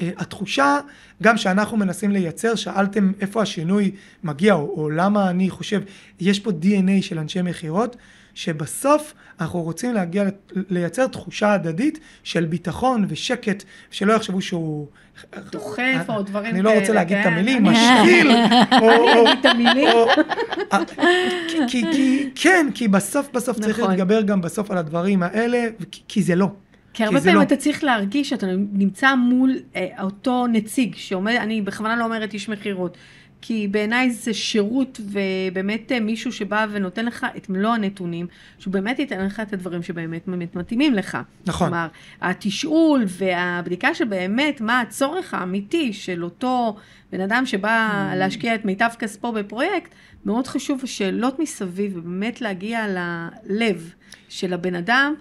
[0.00, 0.78] אה, התחושה,
[1.22, 3.90] גם שאנחנו מנסים לייצר, שאלתם איפה השינוי
[4.24, 5.82] מגיע, או, או למה אני חושב,
[6.20, 7.96] יש פה DNA של אנשי מכירות,
[8.34, 10.24] שבסוף אנחנו רוצים להגיע,
[10.70, 14.86] לייצר תחושה הדדית של ביטחון ושקט, שלא יחשבו שהוא...
[15.50, 16.48] דוחף או דברים כאלה.
[16.50, 17.32] אני לא רוצה להגיד את כן.
[17.32, 18.30] המילים, משחיל,
[18.82, 19.24] או...
[19.32, 19.88] את המילים.
[22.34, 23.90] כן, כי בסוף בסוף צריך נכון.
[23.90, 25.66] להתגבר גם בסוף על הדברים האלה,
[26.08, 26.48] כי זה לא.
[26.94, 27.42] כי הרבה פעמים לא.
[27.42, 32.48] אתה צריך להרגיש שאתה נמצא מול אה, אותו נציג שעומד, אני בכוונה לא אומרת איש
[32.48, 32.96] מכירות,
[33.42, 38.26] כי בעיניי זה שירות ובאמת מישהו שבא ונותן לך את מלוא הנתונים,
[38.58, 41.18] שהוא באמת ייתן לך את הדברים שבאמת באמת מתאימים לך.
[41.46, 41.68] נכון.
[41.68, 41.86] כלומר,
[42.20, 46.76] התשאול והבדיקה של באמת מה הצורך האמיתי של אותו
[47.12, 48.16] בן אדם שבא mm.
[48.16, 53.94] להשקיע את מיטב כספו בפרויקט, מאוד חשוב השאלות מסביב ובאמת להגיע ללב
[54.28, 55.14] של הבן אדם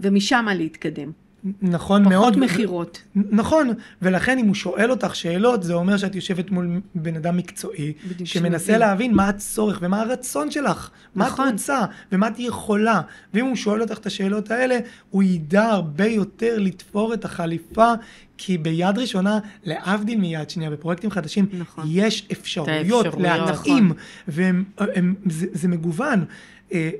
[0.00, 1.25] ומשם להתקדם.
[1.62, 2.32] נכון פחות מאוד.
[2.32, 3.02] פחות מכירות.
[3.14, 3.70] נכון,
[4.02, 7.92] ולכן אם הוא שואל אותך שאלות, זה אומר שאת יושבת מול בן אדם מקצועי,
[8.24, 8.80] שמנסה שמבין.
[8.80, 11.48] להבין מה הצורך ומה הרצון שלך, מה נכון.
[11.48, 13.00] את רוצה ומה את יכולה.
[13.34, 14.78] ואם הוא שואל אותך את השאלות האלה,
[15.10, 17.92] הוא ידע הרבה יותר לתפור את החליפה,
[18.38, 21.84] כי ביד ראשונה, להבדיל מיד שנייה, בפרויקטים חדשים, נכון.
[21.88, 23.92] יש אפשרויות להתאים,
[24.28, 25.14] נכון.
[25.26, 26.24] וזה מגוון.
[26.72, 26.90] אה,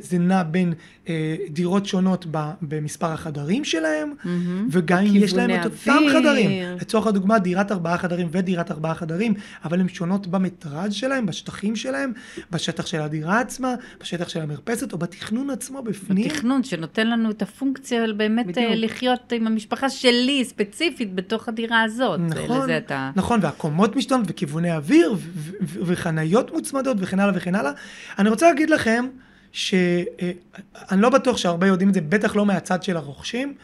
[0.00, 0.74] זה נע בין
[1.08, 2.26] אה, דירות שונות
[2.62, 4.28] במספר החדרים שלהם, mm-hmm.
[4.70, 9.34] וגם אם יש להם את אותם חדרים, לצורך הדוגמה דירת ארבעה חדרים ודירת ארבעה חדרים,
[9.64, 12.12] אבל הן שונות במטראז' שלהם, בשטחים שלהם,
[12.50, 16.28] בשטח של הדירה עצמה, בשטח של המרפסת או בתכנון עצמו בפנים.
[16.28, 18.72] בתכנון שנותן לנו את הפונקציה באמת בדיוק.
[18.76, 22.20] לחיות עם המשפחה שלי ספציפית בתוך הדירה הזאת.
[22.20, 23.10] נכון, אתה...
[23.16, 25.14] נכון, והקומות משתנות וכיווני אוויר
[25.60, 27.72] וחניות מוצמדות וכן הלאה וכן הלאה.
[28.18, 29.06] אני רוצה להגיד לכם,
[29.52, 33.54] שאני לא בטוח שהרבה יודעים את זה, בטח לא מהצד של הרוכשים,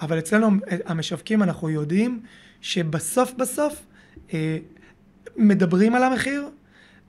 [0.00, 0.50] אבל אצלנו
[0.86, 2.20] המשווקים אנחנו יודעים
[2.60, 3.82] שבסוף בסוף
[4.34, 4.58] אה,
[5.36, 6.48] מדברים על המחיר,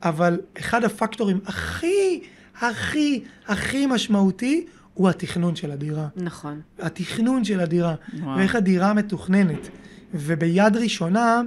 [0.01, 2.21] אבל אחד הפקטורים הכי
[2.61, 6.07] הכי הכי משמעותי הוא התכנון של הדירה.
[6.15, 6.61] נכון.
[6.79, 8.37] התכנון של הדירה, וואו.
[8.37, 9.69] ואיך הדירה מתוכננת.
[10.13, 11.41] וביד ראשונה,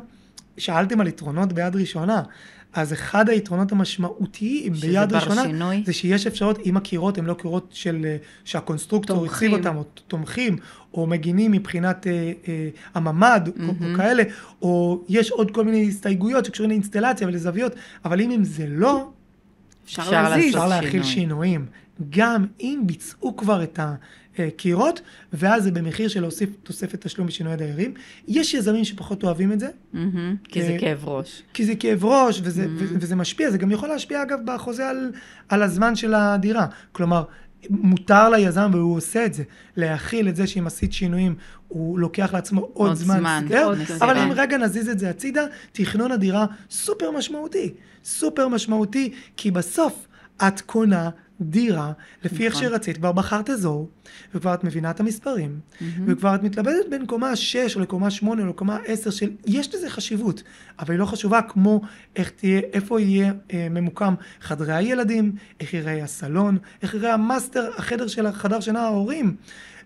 [0.58, 2.22] שאלתם על יתרונות ביד ראשונה,
[2.76, 5.82] אז אחד היתרונות המשמעותיים ביד ראשונה, שינוי.
[5.86, 10.56] זה שיש אפשרות, אם הקירות הם לא קירות של, אה, שהקונסטרוקטור הציב אותם, או תומכים,
[10.94, 13.62] או מגינים מבחינת אה, אה, הממ"ד, מממ-המ.
[13.62, 14.22] או, או כאלה,
[14.62, 17.72] או יש עוד כל מיני הסתייגויות שקשורים לאינסטלציה ולזוויות,
[18.04, 19.10] אבל אם זה לא,
[19.84, 21.04] אפשר, אפשר, אפשר להכיל שינוי.
[21.04, 21.66] שינויים.
[22.10, 23.80] גם אם ביצעו כבר את
[24.40, 25.00] הקירות,
[25.32, 27.94] ואז זה במחיר של להוסיף תוספת תשלום בשינוי הדיירים.
[28.28, 29.68] יש יזמים שפחות אוהבים את זה.
[30.44, 31.42] כי זה כאב ראש.
[31.52, 32.66] כי זה כאב ראש, וזה.
[32.78, 33.50] וזה משפיע.
[33.50, 35.12] זה גם יכול להשפיע, אגב, בחוזה על,
[35.48, 36.66] על הזמן של הדירה.
[36.92, 37.24] כלומר,
[37.70, 39.42] מותר ליזם, והוא עושה את זה,
[39.76, 41.34] להכיל את זה שאם עשית שינויים,
[41.68, 43.18] הוא לוקח לעצמו עוד, עוד זמן.
[43.18, 47.74] זמן עוד אבל אם רגע נזיז את זה הצידה, תכנון הדירה סופר משמעותי.
[48.04, 50.06] סופר משמעותי, כי בסוף
[50.48, 51.92] את קונה דירה,
[52.24, 52.68] לפי איך נכון.
[52.68, 53.88] שרצית, כבר בחרת אזור,
[54.34, 55.84] וכבר את מבינה את המספרים, mm-hmm.
[56.06, 59.90] וכבר את מתלבטת בין קומה 6 או לקומה 8 או לקומה 10 של, יש לזה
[59.90, 60.42] חשיבות,
[60.78, 61.80] אבל היא לא חשובה כמו
[62.16, 68.06] איך תהיה, איפה יהיה אה, ממוקם חדרי הילדים, איך יראה הסלון, איך יראה המאסטר, החדר
[68.06, 69.36] של החדר שינה ההורים.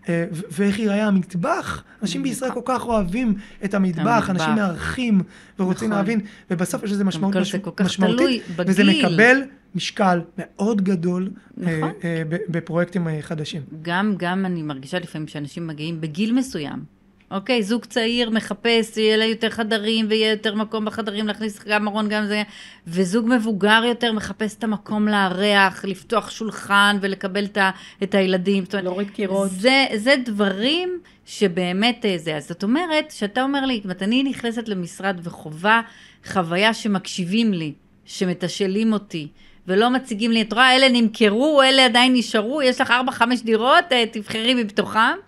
[0.08, 1.82] אה, ואיך ייראה המטבח.
[2.02, 3.34] אנשים בישראל כל כך אוהבים
[3.64, 5.22] את המטבח, אנשים מארחים
[5.58, 5.98] ורוצים נכון.
[5.98, 7.36] להבין, ובסוף יש לזה משמעות
[7.80, 9.42] משמעותית, וזה מקבל
[9.74, 11.30] משקל מאוד גדול
[11.62, 11.90] אה, נכון.
[12.04, 13.62] אה, בפרויקטים חדשים.
[13.82, 16.99] גם, גם אני מרגישה לפעמים שאנשים מגיעים בגיל מסוים.
[17.30, 22.08] אוקיי, זוג צעיר מחפש, יהיה לה יותר חדרים ויהיה יותר מקום בחדרים להכניס גם ארון,
[22.08, 22.42] גם זה,
[22.86, 27.70] וזוג מבוגר יותר מחפש את המקום לארח, לפתוח שולחן ולקבל את, ה,
[28.02, 28.64] את הילדים.
[28.82, 29.50] להוריד קירות.
[29.50, 32.36] זה, זה דברים שבאמת זה.
[32.36, 35.80] אז זאת אומרת, שאתה אומר לי, אם אני נכנסת למשרד וחובה
[36.26, 37.72] חוויה שמקשיבים לי,
[38.04, 39.28] שמתשאלים אותי,
[39.66, 44.04] ולא מציגים לי, את רואה, אלה נמכרו, אלה עדיין נשארו, יש לך 4-5 דירות, אה,
[44.12, 45.18] תבחרי מבתוכם.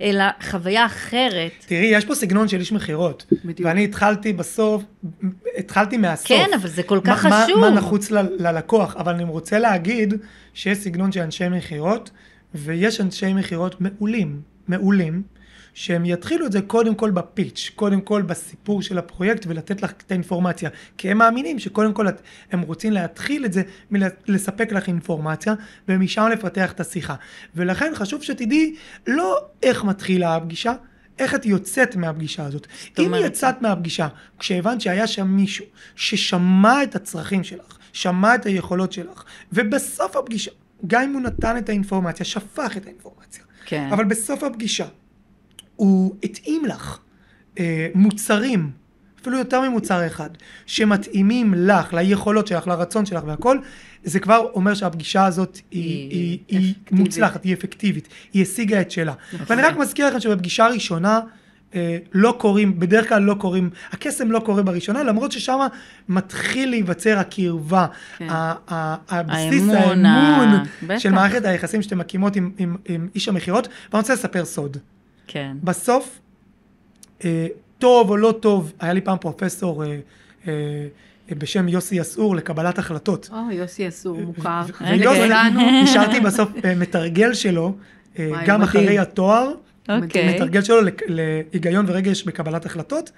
[0.00, 1.50] אלא חוויה אחרת.
[1.66, 3.26] תראי, יש פה סגנון של איש מכירות.
[3.58, 4.82] ואני התחלתי בסוף,
[5.56, 6.28] התחלתי מהסוף.
[6.28, 7.60] כן, אבל זה כל כך מה, חשוב.
[7.60, 10.14] מה נחוץ ל, ללקוח, אבל אני רוצה להגיד
[10.54, 12.10] שיש סגנון של אנשי מכירות,
[12.54, 15.22] ויש אנשי מכירות מעולים, מעולים.
[15.74, 20.10] שהם יתחילו את זה קודם כל בפיץ', קודם כל בסיפור של הפרויקט ולתת לך את
[20.10, 20.70] האינפורמציה.
[20.98, 22.06] כי הם מאמינים שקודם כל
[22.52, 25.54] הם רוצים להתחיל את זה מלספק לך אינפורמציה
[25.88, 27.14] ומשם לפתח את השיחה.
[27.54, 28.74] ולכן חשוב שתדעי
[29.06, 30.72] לא איך מתחילה הפגישה,
[31.18, 32.66] איך את יוצאת מהפגישה הזאת.
[32.98, 33.14] אם.
[33.14, 35.64] יצאת מהפגישה כשהבנת שהיה שם מישהו
[35.96, 40.50] ששמע את הצרכים שלך, שמע את היכולות שלך, ובסוף הפגישה,
[40.86, 43.88] גם אם הוא נתן את האינפורמציה, שפך את האינפורמציה, כן.
[43.92, 44.86] אבל בסוף הפגישה
[45.80, 46.98] הוא התאים לך
[47.58, 48.70] אה, מוצרים,
[49.20, 50.30] אפילו יותר ממוצר אחד,
[50.66, 53.58] שמתאימים לך, ליכולות שלך, לרצון שלך והכל,
[54.04, 58.90] זה כבר אומר שהפגישה הזאת היא, היא, היא, היא מוצלחת, היא אפקטיבית, היא השיגה את
[58.90, 59.14] שלה.
[59.32, 59.46] נכון.
[59.48, 61.20] ואני רק מזכיר לכם שבפגישה ראשונה,
[61.74, 65.58] אה, לא קוראים, בדרך כלל לא קוראים, הקסם לא קורה בראשונה, למרות ששם
[66.08, 67.86] מתחיל להיווצר הקרבה,
[68.18, 68.26] כן.
[68.28, 70.64] הבסיס, האמון, האמון
[70.98, 74.76] של מערכת היחסים שאתם מקימות עם, עם, עם איש המכירות, ואני רוצה לספר סוד.
[75.32, 75.56] כן.
[75.64, 76.18] בסוף,
[77.24, 77.46] אה,
[77.78, 79.98] טוב או לא טוב, היה לי פעם פרופסור אה,
[80.48, 80.86] אה,
[81.38, 83.30] בשם יוסי יסעור לקבלת החלטות.
[83.32, 84.62] או, יוסי יסעור מוכר.
[84.80, 85.28] ויוסי,
[85.84, 87.74] נשארתי בסוף אה, מתרגל שלו,
[88.18, 89.52] אה, גם אחרי התואר.
[89.88, 90.34] אוקיי.
[90.34, 90.76] מתרגל שלו
[91.08, 93.12] להיגיון ורגש בקבלת החלטות.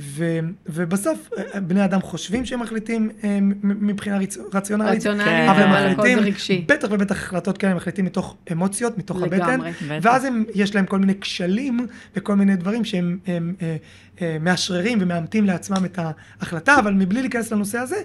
[0.00, 4.18] ו, ובסוף אה, בני אדם חושבים שהם מחליטים אה, מבחינה
[4.54, 6.18] רציונלית, רציונלית אבל הם מחליטים,
[6.66, 9.60] בטח ובטח החלטות כאלה הם מחליטים מתוך אמוציות, מתוך הבטן,
[10.02, 13.76] ואז הם, יש להם כל מיני כשלים וכל מיני דברים שהם הם, הם,
[14.22, 17.96] אה, מאשררים ומאמתים לעצמם את ההחלטה, אבל מבלי להיכנס לנושא הזה,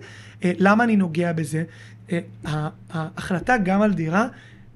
[0.43, 1.63] למה אני נוגע בזה?
[2.89, 4.27] ההחלטה גם על דירה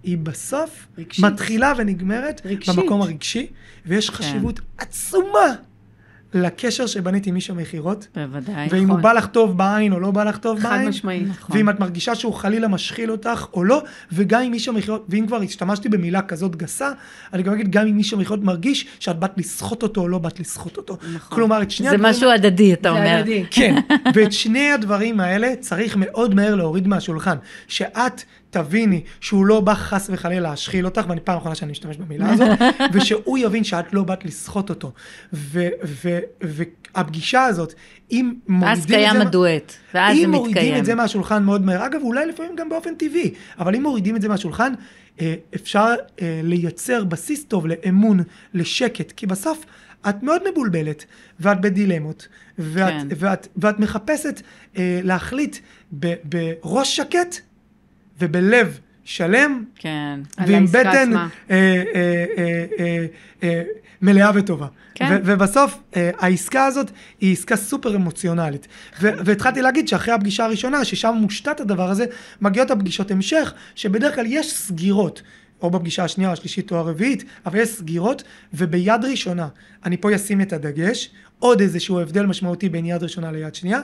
[0.04, 1.26] היא בסוף רגשית.
[1.26, 2.76] מתחילה ונגמרת רגשית.
[2.76, 3.48] במקום הרגשי,
[3.86, 4.16] ויש כן.
[4.16, 5.56] חשיבות עצומה
[6.34, 8.08] לקשר שבנית עם איש המכירות.
[8.16, 8.68] בוודאי.
[8.70, 8.90] ואם נכון.
[8.90, 10.82] הוא בא לך טוב בעין או לא בא לך טוב בעין.
[10.82, 11.28] חד משמעית.
[11.28, 11.58] נכון.
[11.58, 15.42] ואם את מרגישה שהוא חלילה משחיל אותך או לא, וגם עם איש המכירות, ואם כבר
[15.42, 16.92] השתמשתי במילה כזאת גסה,
[17.34, 20.40] אני גם אגיד, גם אם איש המכירות מרגיש שאת באת לסחוט אותו או לא באת
[20.40, 20.98] לסחוט אותו.
[21.16, 21.36] נכון.
[21.36, 22.14] כלומר, את שני זה הדברים...
[22.14, 23.02] זה משהו הדדי, אתה אומר.
[23.02, 23.46] זה הדדי.
[23.52, 23.76] כן,
[24.14, 27.36] ואת שני הדברים האלה צריך מאוד מהר להוריד מהשולחן.
[27.68, 28.24] שאת...
[28.58, 32.50] תביני שהוא לא בא חס וחלילה להשחיל אותך, ואני פעם אחרונה שאני משתמש במילה הזאת,
[32.94, 34.92] ושהוא יבין שאת לא באת לסחוט אותו.
[35.34, 37.74] והפגישה הזאת,
[38.12, 38.82] אם מורידים את זה...
[38.82, 40.26] אז קיים הדואט, ואז זה מתקיים.
[40.26, 43.84] אם מורידים את זה מהשולחן מאוד מהר, אגב, אולי לפעמים גם באופן טבעי, אבל אם
[43.84, 44.74] מורידים את זה מהשולחן,
[45.22, 48.20] אה, אפשר אה, לייצר בסיס טוב לאמון,
[48.54, 49.66] לשקט, כי בסוף
[50.10, 51.06] את מאוד מבולבלת,
[51.40, 52.28] ואת בדילמות,
[52.60, 53.08] ואת, כן.
[53.18, 54.42] ואת, ואת מחפשת
[54.78, 55.58] אה, להחליט
[56.24, 57.36] בראש שקט
[58.20, 60.20] ובלב שלם, כן.
[60.48, 61.84] ועם בטן אה, אה,
[62.38, 63.06] אה, אה,
[63.44, 63.64] אה,
[64.02, 64.68] מלאה וטובה.
[64.96, 65.06] כן.
[65.12, 68.68] ו- ובסוף אה, העסקה הזאת היא עסקה סופר אמוציונלית.
[69.02, 72.06] ו- והתחלתי להגיד שאחרי הפגישה הראשונה, ששם מושתת הדבר הזה,
[72.42, 75.22] מגיעות הפגישות המשך, שבדרך כלל יש סגירות.
[75.62, 79.48] או בפגישה השנייה, השלישית או הרביעית, אבל יש סגירות, וביד ראשונה,
[79.86, 83.80] אני פה אשים את הדגש, עוד איזשהו הבדל משמעותי בין יד ראשונה ליד שנייה,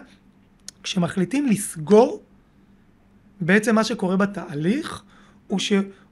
[0.84, 2.22] כשמחליטים לסגור,
[3.42, 5.04] בעצם מה שקורה בתהליך,
[5.48, 5.60] הוא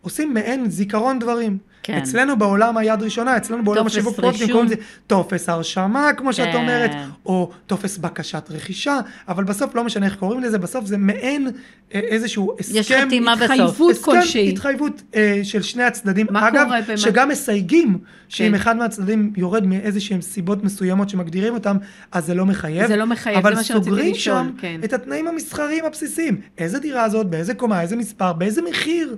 [0.01, 1.57] שעושים מעין זיכרון דברים.
[1.83, 1.97] כן.
[1.97, 4.75] אצלנו בעולם היד ראשונה, אצלנו בעולם השיווק פרויקטים קוראים לזה
[5.07, 6.33] טופס הרשמה, כמו כן.
[6.33, 6.91] שאת אומרת,
[7.25, 11.47] או טופס בקשת רכישה, אבל בסוף לא משנה איך קוראים לזה, בסוף זה מעין
[11.93, 14.49] אה, איזשהו הסכם, יש חתימה בסוף, התחייבות כלשהי.
[14.49, 17.99] התחייבות אה, של שני הצדדים, אגב, שגם מסייגים, כן.
[18.29, 21.77] שאם אחד מהצדדים יורד מאיזה שהם סיבות מסוימות שמגדירים אותם,
[22.11, 22.87] אז זה לא מחייב.
[22.87, 24.81] זה לא מחייב, זה מה שרציתי לשאול, אבל סוגרים שם כן.
[24.83, 29.15] את התנאים המסחריים הבסיסיים, איזה דירה זאת, באיזה קומה, איזה מספר, באיזה מחיר.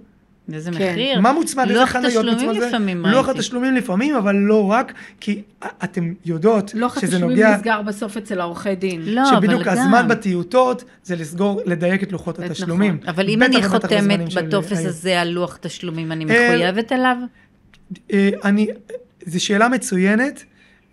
[0.53, 0.91] איזה כן.
[0.91, 1.19] מחיר?
[1.19, 2.56] מה מוצמד, איזה חניות מוצמד?
[2.56, 3.17] לוח תשלומים לפעמים ראיתי.
[3.17, 5.41] לוח התשלומים לפעמים, אבל לא רק, כי
[5.84, 6.82] אתם יודעות שזה נוגע...
[6.82, 9.01] לוח התשלומים נסגר בסוף אצל העורכי דין.
[9.06, 9.41] לא, אבל גם...
[9.41, 12.95] שבדיוק הזמן בטיוטות זה לסגור, לדייק את לוחות התשלומים.
[12.95, 13.10] נכון.
[13.10, 17.17] אבל אם אני חותמת בטופס הזה על לוח תשלומים, אני אה, מחויבת אליו?
[18.13, 18.67] אה, אני,
[19.25, 20.43] זו שאלה מצוינת.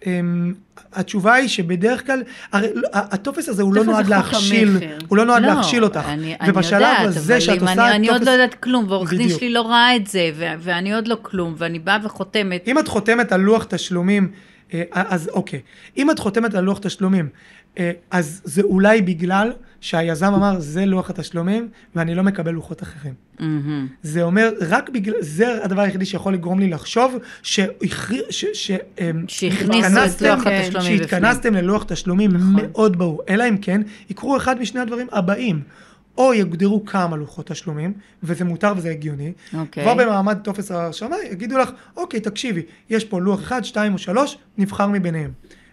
[0.07, 0.55] אמ,
[0.93, 4.77] התשובה היא שבדרך כלל, הרי לא, הטופס הזה הוא לא נועד להכשיל,
[5.09, 6.09] הוא לא נועד לא, להכשיל אותך.
[6.47, 8.19] ובשלב הזה שאת עושה אני, אני טופס...
[8.19, 11.17] עוד לא יודעת כלום, ועורך דין שלי לא ראה את זה, ו- ואני עוד לא
[11.23, 12.69] כלום, ואני באה וחותמת.
[12.69, 14.31] אם את חותמת על לוח תשלומים,
[14.93, 15.61] אז אוקיי.
[15.97, 17.29] אם את חותמת על לוח תשלומים,
[17.79, 23.15] אה, אז זה אולי בגלל שהיזם אמר, זה לוח התשלומים, ואני לא מקבל לוחות אחרים.
[23.39, 23.43] Mm-hmm.
[24.03, 28.47] זה אומר, רק בגלל, זה הדבר היחידי שיכול לגרום לי לחשוב שהכניסו
[30.07, 30.99] את לוח התשלומים בפנים.
[30.99, 32.57] שהתכנסתם ללוח תשלומים נכון.
[32.57, 35.61] מאוד ברור, אלא אם כן, יקרו אחד משני הדברים הבאים.
[36.21, 39.33] או יגדירו כמה לוחות תשלומים, וזה מותר וזה הגיוני.
[39.55, 39.85] אוקיי.
[39.85, 44.39] כבר במעמד טופס ההרשמה יגידו לך, אוקיי, תקשיבי, יש פה לוח אחד, שתיים או שלוש,
[44.59, 45.31] נבחר מביניהם.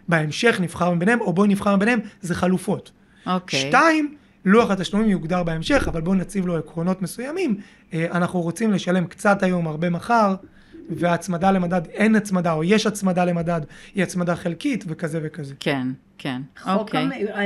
[0.07, 2.91] בהמשך נבחר מביניהם, או בואי נבחר מביניהם, זה חלופות.
[3.25, 3.59] אוקיי.
[3.59, 7.55] שתיים, לוח התשלומים יוגדר בהמשך, אבל בואו נציב לו עקרונות מסוימים.
[7.93, 10.35] אה, אנחנו רוצים לשלם קצת היום, הרבה מחר,
[10.89, 13.61] והצמדה למדד, אין הצמדה, או יש הצמדה למדד,
[13.95, 15.53] היא הצמדה חלקית, וכזה וכזה.
[15.59, 17.07] כן, כן, אוקיי.
[17.29, 17.43] אה,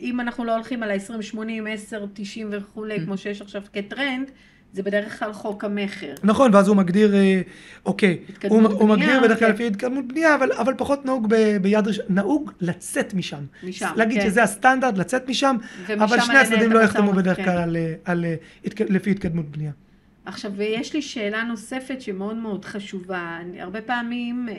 [0.00, 3.00] אם אנחנו לא הולכים על ה-20, 80, 10, 90 וכולי, mm.
[3.04, 4.30] כמו שיש עכשיו כטרנד,
[4.72, 6.14] זה בדרך כלל חוק המכר.
[6.24, 7.40] נכון, ואז הוא מגדיר, אה,
[7.86, 9.54] אוקיי, הוא, הוא מגדיר בדרך כלל כן.
[9.54, 13.44] לפי התקדמות בנייה, אבל, אבל פחות נהוג ב, ביד ראשונה, נהוג לצאת משם.
[13.62, 14.30] משם, להגיד כן.
[14.30, 15.56] שזה הסטנדרט, לצאת משם,
[15.98, 17.50] אבל שני הצדדים לא יחתמו בדרך כלל כן.
[17.50, 19.72] על, על, על, לפי התקדמות בנייה.
[20.30, 23.38] עכשיו, ויש לי שאלה נוספת שמאוד מאוד חשובה.
[23.40, 24.54] אני, הרבה פעמים אה,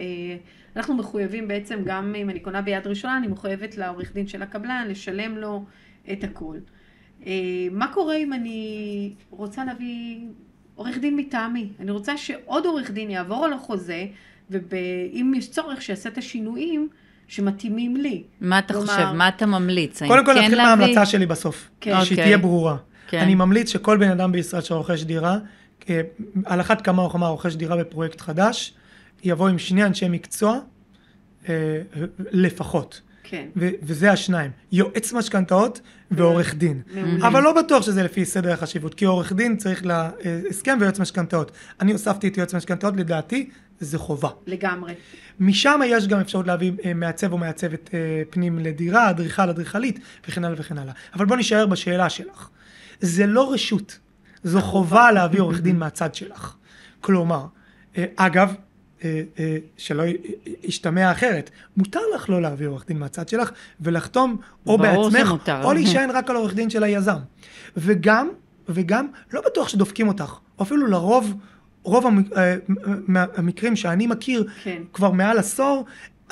[0.75, 4.85] אנחנו מחויבים בעצם, גם אם אני קונה ביד ראשונה, אני מחויבת לעורך דין של הקבלן,
[4.89, 5.65] לשלם לו
[6.11, 6.57] את הכל.
[7.25, 7.33] אה,
[7.71, 10.19] מה קורה אם אני רוצה להביא
[10.75, 11.69] עורך דין מטעמי?
[11.79, 14.05] אני רוצה שעוד עורך דין יעבור על החוזה,
[14.49, 16.89] ואם יש צורך שיעשה את השינויים
[17.27, 18.23] שמתאימים לי.
[18.41, 18.87] מה אתה כלומר...
[18.87, 19.11] חושב?
[19.11, 20.03] מה אתה ממליץ?
[20.03, 20.75] קודם כל כן נתחיל להביא...
[20.75, 21.91] מההמלצה שלי בסוף, כן.
[21.91, 22.23] שהיא אוקיי.
[22.23, 22.77] תהיה ברורה.
[23.07, 23.19] כן.
[23.19, 25.37] אני ממליץ שכל בן אדם בישראל שרוכש דירה,
[26.45, 28.73] על אחת כמה וכמה רוכש דירה בפרויקט חדש,
[29.23, 30.59] יבוא עם שני אנשי מקצוע
[31.49, 31.81] אה,
[32.19, 33.01] לפחות.
[33.23, 33.47] כן.
[33.55, 36.81] וזה השניים, יועץ משכנתאות ועורך דין.
[37.21, 41.51] אבל לא בטוח שזה לפי סדר החשיבות, כי עורך דין צריך להסכם ויועץ משכנתאות.
[41.79, 44.29] אני הוספתי את יועץ משכנתאות, לדעתי זה חובה.
[44.47, 44.93] לגמרי.
[45.39, 50.43] משם יש גם אפשרות להביא אה, מעצב או מעצבת אה, פנים לדירה, אדריכל, אדריכלית וכן
[50.43, 50.93] הלאה וכן הלאה.
[51.13, 52.49] אבל בוא נשאר בשאלה שלך.
[53.01, 53.99] זה לא רשות,
[54.43, 56.55] זו חובה להביא עורך דין מהצד שלך.
[57.01, 57.45] כלומר,
[57.97, 58.53] אה, אגב,
[59.03, 60.03] אה, אה, שלא
[60.63, 61.49] ישתמע אחרת.
[61.77, 63.51] מותר לך לא להביא עורך דין מהצד שלך
[63.81, 67.17] ולחתום או בעצמך, או להישען רק על עורך דין של היזם.
[67.77, 68.29] וגם,
[68.69, 71.33] וגם, לא בטוח שדופקים אותך, או אפילו לרוב,
[71.83, 72.05] רוב
[73.37, 74.81] המקרים שאני מכיר, כן.
[74.93, 75.85] כבר מעל עשור,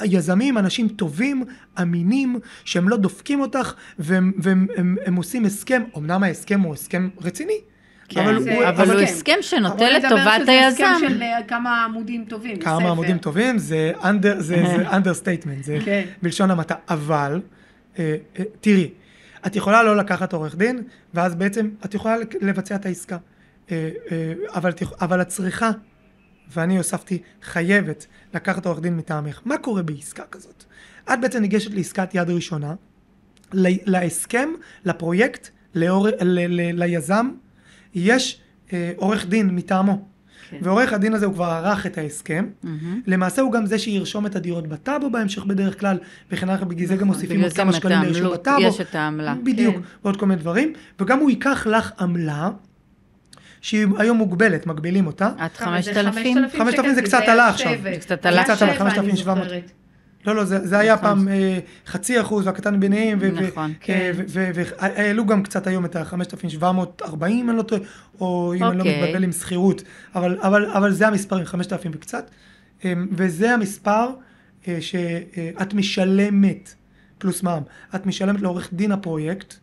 [0.04, 1.43] יזמים, אנשים טובים,
[1.82, 7.10] אמינים, שהם לא דופקים אותך, והם, והם הם, הם עושים הסכם, אמנם ההסכם הוא הסכם
[7.22, 7.60] רציני,
[8.10, 9.04] כן, אבל, זה, הוא, אבל הוא כן.
[9.04, 10.84] הסכם שנוטה לטובת היזם.
[10.84, 12.91] הסכם של אה, כמה עמודים טובים כמה בספר.
[12.91, 16.06] עמודים טובים, זה, under, זה, זה understatement, זה כן.
[16.22, 16.76] בלשון המעטה.
[16.89, 17.41] אבל,
[18.00, 18.89] אה, אה, תראי,
[19.48, 23.17] את יכולה לא לקחת עורך דין, ואז בעצם את יכולה לבצע את העסקה.
[23.72, 25.72] אה, אה, אבל, אבל את צריכה,
[26.54, 29.41] ואני הוספתי, חייבת לקחת עורך דין מטעמך.
[29.45, 30.63] מה קורה בעסקה כזאת?
[31.13, 32.73] את בעצם ניגשת לעסקת יד ראשונה,
[33.54, 34.50] להסכם,
[34.86, 37.29] לפרויקט, לאור, ל, ל, ליזם,
[38.00, 38.39] יש
[38.73, 40.06] אה, עורך דין מטעמו.
[40.50, 40.58] כן.
[40.62, 42.45] ועורך הדין הזה הוא כבר ערך את ההסכם.
[42.63, 42.67] Mm-hmm.
[43.08, 45.97] למעשה הוא גם זה שירשום את הדירות בטאבו בהמשך בדרך כלל,
[46.31, 48.62] וכן הלאה, בגלל זה גם נכון, מוסיפים עוד כמה שקלים לרשום בטאבו.
[48.62, 49.35] יש את העמלה.
[49.43, 49.81] בדיוק, כן.
[50.04, 50.73] ועוד כל מיני דברים.
[51.00, 52.50] וגם הוא ייקח לך עמלה.
[53.62, 55.29] שהיא היום מוגבלת, מגבילים אותה.
[55.37, 56.37] עד 5,000?
[56.58, 57.71] 5,000 זה קצת עלה עכשיו.
[57.83, 58.67] זה קצת עלה עכשיו.
[58.77, 59.47] 5,700.
[60.26, 61.10] לא, לא, זה, זה היה נכון.
[61.10, 64.12] פעם אה, חצי אחוז והקטן ביניהם, נכון, כן.
[64.28, 67.82] והעלו גם קצת היום את ה-5,740, אם אני לא טועה,
[68.20, 69.02] או אם אני לא אוקיי.
[69.02, 69.84] מתבלבל עם שכירות,
[70.15, 72.30] אבל, אבל, אבל זה המספרים, 5,000 וקצת,
[72.86, 74.08] אה, וזה המספר
[74.67, 76.74] אה, שאת משלמת,
[77.17, 77.63] פלוס מע"מ,
[77.96, 79.54] את משלמת לעורך דין הפרויקט,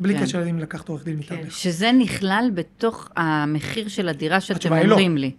[0.00, 0.22] בלי כן.
[0.22, 1.34] קשר אם לקחת עורך דין כן.
[1.34, 1.52] מטעמך.
[1.52, 4.80] שזה נכלל בתוך המחיר של הדירה שאתם לא.
[4.80, 5.20] אומרים לא.
[5.20, 5.32] לי.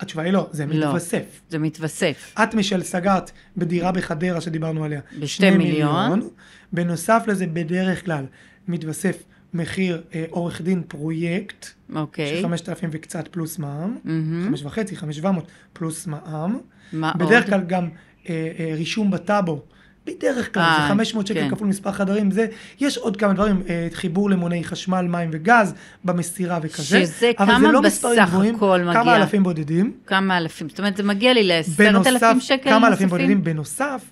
[0.00, 1.40] התשובה היא לא, זה לא, מתווסף.
[1.50, 2.34] זה מתווסף.
[2.42, 5.00] את משל סגרת בדירה בחדרה שדיברנו עליה.
[5.20, 6.10] בשתי מיליון.
[6.10, 6.30] מיליון.
[6.72, 8.24] בנוסף לזה, בדרך כלל
[8.68, 9.22] מתווסף
[9.54, 11.66] מחיר אה, עורך דין פרויקט.
[11.94, 12.36] אוקיי.
[12.36, 13.96] של 5,000 וקצת פלוס מע"מ.
[14.04, 14.46] Mm-hmm.
[14.48, 16.58] חמש וחצי, חמש שבע מאות פלוס מע"מ.
[16.92, 17.28] מה בדרך עוד?
[17.28, 17.88] בדרך כלל גם
[18.28, 19.62] אה, אה, רישום בטאבו.
[20.06, 21.50] בדרך כלל 아, זה 500 שקל כן.
[21.50, 22.46] כפול מספר חדרים, זה,
[22.80, 25.74] יש עוד כמה דברים, אה, חיבור למוני חשמל, מים וגז,
[26.04, 26.84] במסירה וכזה.
[26.84, 28.92] שזה כמה לא בסך הכל מגיע?
[28.92, 29.92] כמה אלפים בודדים.
[30.06, 34.04] כמה אלפים, זאת אומרת זה מגיע לי לעשרת אלפים שקל כמה אלפים בודדים, בנוסף,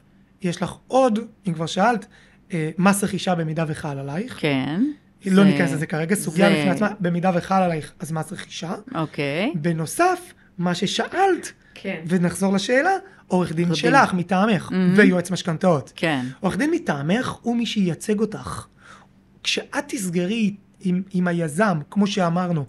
[0.42, 1.18] יש לך עוד,
[1.48, 2.06] אם כבר שאלת,
[2.52, 4.36] אה, מס רכישה במידה וחל עלייך.
[4.40, 4.84] כן.
[5.26, 5.44] לא זה...
[5.44, 6.54] ניכנס לזה כרגע, סוגיה זה...
[6.54, 8.74] בפני עצמה, במידה וחל עלייך, אז מס רכישה.
[8.94, 9.52] אוקיי.
[9.54, 12.00] בנוסף, מה ששאלת, כן.
[12.06, 12.90] ונחזור לשאלה,
[13.26, 14.74] עורך דין שלך, מטעמך, mm-hmm.
[14.96, 15.92] ויועץ משכנתאות.
[15.96, 16.26] כן.
[16.40, 18.66] עורך דין מטעמך הוא מי שייצג אותך.
[19.42, 22.66] כשאת תסגרי עם, עם היזם, כמו שאמרנו,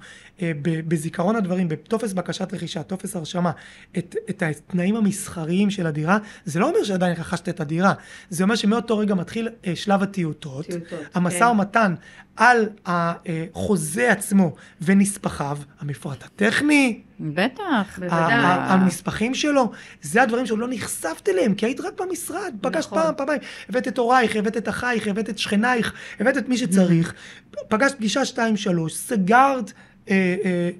[0.61, 3.51] בזיכרון הדברים, בטופס בקשת רכישה, טופס הרשמה,
[3.97, 7.93] את, את התנאים המסחריים של הדירה, זה לא אומר שעדיין רכשת את הדירה,
[8.29, 10.65] זה אומר שמאותו רגע מתחיל אה, שלב הטיוטות,
[11.13, 11.45] המשא כן.
[11.45, 11.95] ומתן
[12.35, 18.33] על החוזה עצמו ונספחיו, המפרט הטכני, בטח, בוודאי.
[18.33, 19.71] הנספחים שלו,
[20.01, 23.03] זה הדברים שעוד לא נחשפת אליהם, כי היית רק במשרד, פגשת נכון.
[23.03, 27.13] פעם, פעמיים, הבאת את הורייך, הבאת את אחייך, הבאת את שכנייך, הבאת את מי שצריך,
[27.69, 29.73] פגשת פגישה שתיים, שלוש, סגרת
[30.09, 30.35] אה,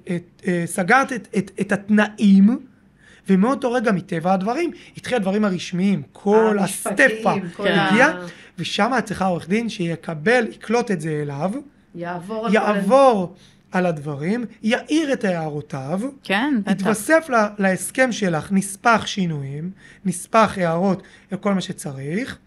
[0.08, 0.16] אה,
[0.46, 2.58] אה, סגרת את, את, את התנאים,
[3.28, 8.08] ומאותו רגע, מטבע הדברים, התחיל הדברים הרשמיים, כל הסטפה הגיע,
[8.58, 11.52] ושם את צריכה עורך דין שיקבל, יקלוט את זה אליו,
[11.94, 13.34] יעבור, יעבור
[13.72, 16.72] על הדברים, יעיר את הערותיו, כן, בטח.
[16.72, 19.70] יתווסף לה, להסכם שלך נספח שינויים,
[20.04, 21.02] נספח הערות,
[21.40, 22.38] כל מה שצריך.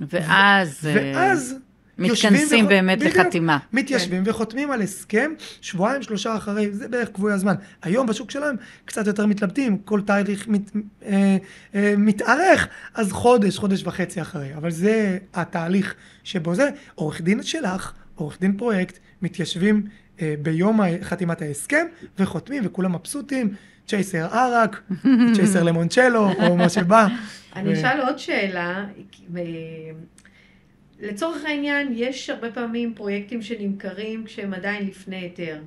[0.00, 0.88] ואז...
[0.94, 1.54] ואז
[1.98, 3.58] מתכנסים באמת בדיוק, לחתימה.
[3.72, 4.30] מתיישבים כן.
[4.30, 5.30] וחותמים על הסכם,
[5.60, 7.54] שבועיים, שלושה אחרי, זה בערך קבועי הזמן.
[7.82, 10.70] היום בשוק שלהם קצת יותר מתלבטים, כל תהליך מת,
[11.04, 11.36] אה,
[11.74, 14.54] אה, מתארך, אז חודש, חודש וחצי אחרי.
[14.54, 19.82] אבל זה התהליך שבו זה, עורך דין שלך, עורך דין פרויקט, מתיישבים
[20.20, 21.86] אה, ביום חתימת ההסכם,
[22.18, 23.54] וחותמים, וכולם מבסוטים.
[23.86, 24.82] צ'ייסר ערק,
[25.34, 27.06] צ'ייסר למונצ'לו, או מה שבא.
[27.56, 28.84] אני אשאל עוד שאלה.
[31.02, 35.62] לצורך העניין, יש הרבה פעמים פרויקטים שנמכרים כשהם עדיין לפני היתר.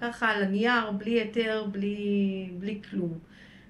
[0.00, 3.18] ככה על הנייר, בלי היתר, בלי, בלי כלום.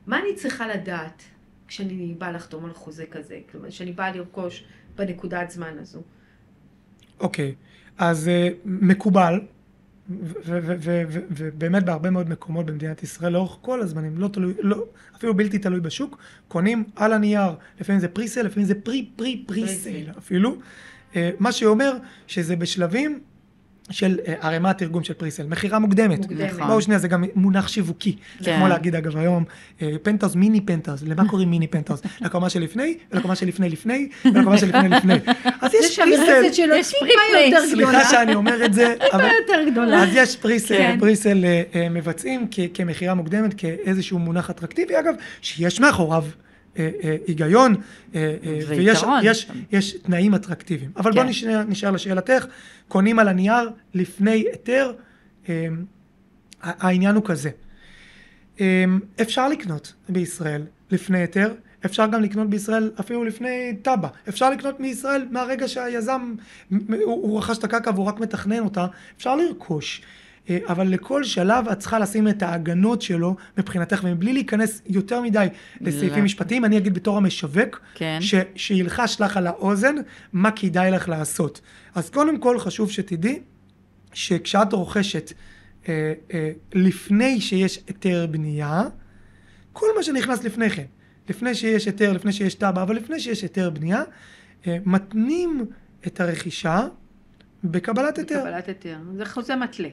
[0.07, 1.23] מה אני צריכה לדעת
[1.69, 3.41] כשאני באה לחתום על חוזה כזה?
[3.53, 4.65] כלומר, כשאני באה לרכוש
[4.97, 6.03] בנקודת זמן הזו.
[7.21, 8.03] אוקיי, okay.
[8.03, 9.41] אז uh, מקובל,
[11.31, 14.85] ובאמת בהרבה מאוד מקומות במדינת ישראל, לאורך כל הזמנים, לא תלוי, לא,
[15.17, 17.51] אפילו בלתי תלוי בשוק, קונים על הנייר,
[17.81, 20.59] לפעמים זה pre-sale, לפעמים זה pre pre pre-sale אפילו.
[21.17, 21.93] אה, מה שאומר
[22.27, 23.19] שזה בשלבים
[23.91, 25.47] של, אה, הרי מה התרגום של pre-sale?
[25.47, 26.19] מכירה מוקדמת.
[26.19, 26.53] מוקדמת.
[26.53, 28.17] בואו שנייה, זה גם מונח שיווקי.
[28.43, 28.57] כן.
[28.57, 29.45] כמו להגיד אגב היום,
[29.83, 31.05] אה, פנטהאוז, מיני פנטהאוז.
[31.05, 32.03] למה קוראים מיני פנטהאוז?
[32.21, 35.15] לקומה שלפני, ולקומה שלפני לפני, ולקומה שלפני לפני.
[35.61, 36.43] אז יש pre-sale.
[36.45, 36.95] יש
[37.73, 37.93] גדולה.
[37.95, 38.95] סליחה שאני אומר את זה.
[39.01, 40.03] טיפה יותר גדולה.
[40.03, 40.97] אז יש pre-sale, כן.
[41.01, 41.45] pre-sale
[41.91, 46.25] מבצעים כמכירה מוקדמת, כאיזשהו מונח אטרקטיבי, אגב, שיש מאחוריו.
[46.79, 47.75] אה, אה, היגיון,
[48.15, 48.37] אה,
[48.69, 50.91] ויש יש, יש תנאים אטרקטיביים.
[50.97, 51.17] אבל כן.
[51.17, 52.47] בוא נשאר, נשאר לשאלתך,
[52.89, 54.93] קונים על הנייר לפני היתר,
[56.63, 57.51] העניין הוא כזה.
[59.23, 61.55] אפשר לקנות בישראל לפני היתר,
[61.85, 64.09] אפשר גם לקנות בישראל אפילו לפני תב"ע.
[64.29, 66.35] אפשר לקנות מישראל מהרגע שהיזם,
[66.71, 70.03] הוא, הוא רכש את הקרקע והוא רק מתכנן אותה, אפשר לרכוש.
[70.51, 75.47] אה, אבל לכל שלב את צריכה לשים את ההגנות שלו מבחינתך, ומבלי להיכנס יותר מדי
[75.81, 78.19] לסעיפים משפטיים, אני אגיד בתור המשווק, כן.
[78.21, 79.95] ש, שילחש לך על האוזן
[80.33, 81.61] מה כדאי לך לעשות.
[81.95, 83.41] אז קודם כל חשוב שתדעי
[84.13, 85.33] שכשאת רוכשת
[85.89, 88.83] אה, אה, לפני שיש היתר בנייה,
[89.73, 90.85] כל מה שנכנס לפני כן,
[91.29, 94.03] לפני שיש היתר, לפני שיש תב"ע, אבל לפני שיש היתר בנייה,
[94.67, 95.67] אה, מתנים
[96.07, 96.87] את הרכישה
[97.65, 98.39] בקבלת היתר.
[98.41, 98.97] בקבלת היתר.
[99.17, 99.89] זה חוזה מתלה.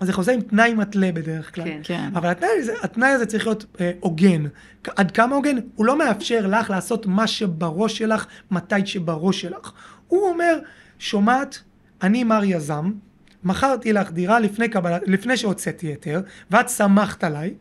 [0.00, 1.64] אז זה חוזה עם תנאי מתלה בדרך כלל.
[1.64, 1.80] כן.
[1.82, 2.10] כן.
[2.14, 4.44] אבל התנאי הזה, התנאי הזה צריך להיות אה, הוגן.
[4.96, 5.56] עד כמה הוגן?
[5.74, 9.72] הוא לא מאפשר לך לעשות מה שבראש שלך, מתי שבראש שלך.
[10.08, 10.58] הוא אומר,
[10.98, 11.58] שומעת,
[12.02, 12.90] אני מר יזם,
[13.44, 16.20] מכרתי לך דירה לפני, קבלה, לפני שהוצאתי היתר,
[16.50, 17.54] ואת סמכת עליי,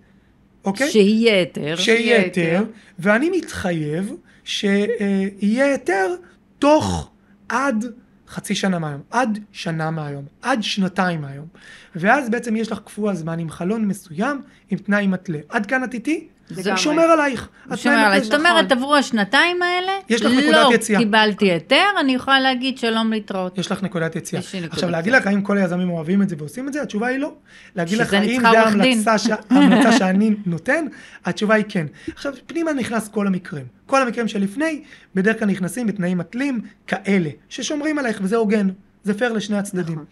[0.65, 0.89] אוקיי?
[0.91, 1.75] שיהיה היתר.
[1.75, 2.63] שיהיה היתר, היתר.
[2.99, 4.13] ואני מתחייב
[4.43, 6.15] שיהיה היתר
[6.59, 7.11] תוך
[7.49, 7.85] עד
[8.29, 11.47] חצי שנה מהיום, עד שנה מהיום, עד שנתיים מהיום.
[11.95, 15.39] ואז בעצם יש לך קפוא הזמן עם חלון מסוים, עם תנאי מתלה.
[15.49, 16.27] עד כאן את איתי?
[16.49, 16.77] זה.
[16.77, 17.49] שומר עלייך.
[17.75, 18.19] שומר מתלה עליי.
[18.19, 18.31] שלך.
[18.31, 20.99] זאת אומרת, עברו השנתיים האלה, יש לך נקודת לא יציאה.
[20.99, 23.57] קיבלתי היתר, אני יכולה להגיד שלום להתראות.
[23.57, 24.41] יש לך נקודת יציאה.
[24.69, 25.13] עכשיו, להגיד.
[25.13, 26.81] לך האם כל היזמים אוהבים את זה ועושים את זה?
[26.81, 27.33] התשובה היא לא.
[27.75, 28.47] להגיד לך האם זה
[29.49, 30.85] ההמלצה שאני נותן?
[31.25, 31.85] התשובה היא כן.
[32.15, 33.65] עכשיו, פנימה נכנס כל המקרים.
[33.85, 34.83] כל המקרים שלפני,
[35.15, 38.69] בדרך כלל נכנסים בתנאים מתלים כאלה, ששומרים עלייך, וזה הוגן.
[39.03, 39.95] זה פייר לשני הצדדים.
[39.95, 40.05] נכון.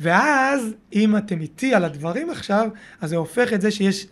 [0.00, 2.68] ואז, אם אתם איתי על הדברים עכשיו,
[3.00, 4.06] אז זה הופך את זה שיש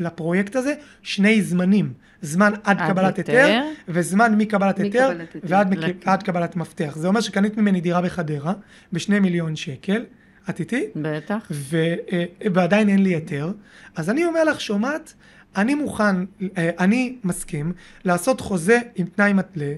[0.00, 1.92] לפרויקט הזה שני זמנים.
[2.22, 3.60] זמן עד, עד קבלת היתר.
[3.88, 5.10] וזמן מקבלת היתר.
[5.42, 6.92] ועד מק- עד קבלת מפתח.
[6.96, 8.52] זה אומר שקנית ממני דירה בחדרה,
[8.92, 10.04] בשני מיליון שקל,
[10.50, 10.84] את איתי?
[10.96, 11.46] בטח.
[11.50, 11.76] ו,
[12.12, 12.24] אה,
[12.54, 13.52] ועדיין אין לי היתר,
[13.96, 15.14] אז אני אומר לך, שומעת,
[15.56, 16.16] אני מוכן,
[16.58, 17.72] אה, אני מסכים
[18.04, 19.72] לעשות חוזה עם תנאי מתלה,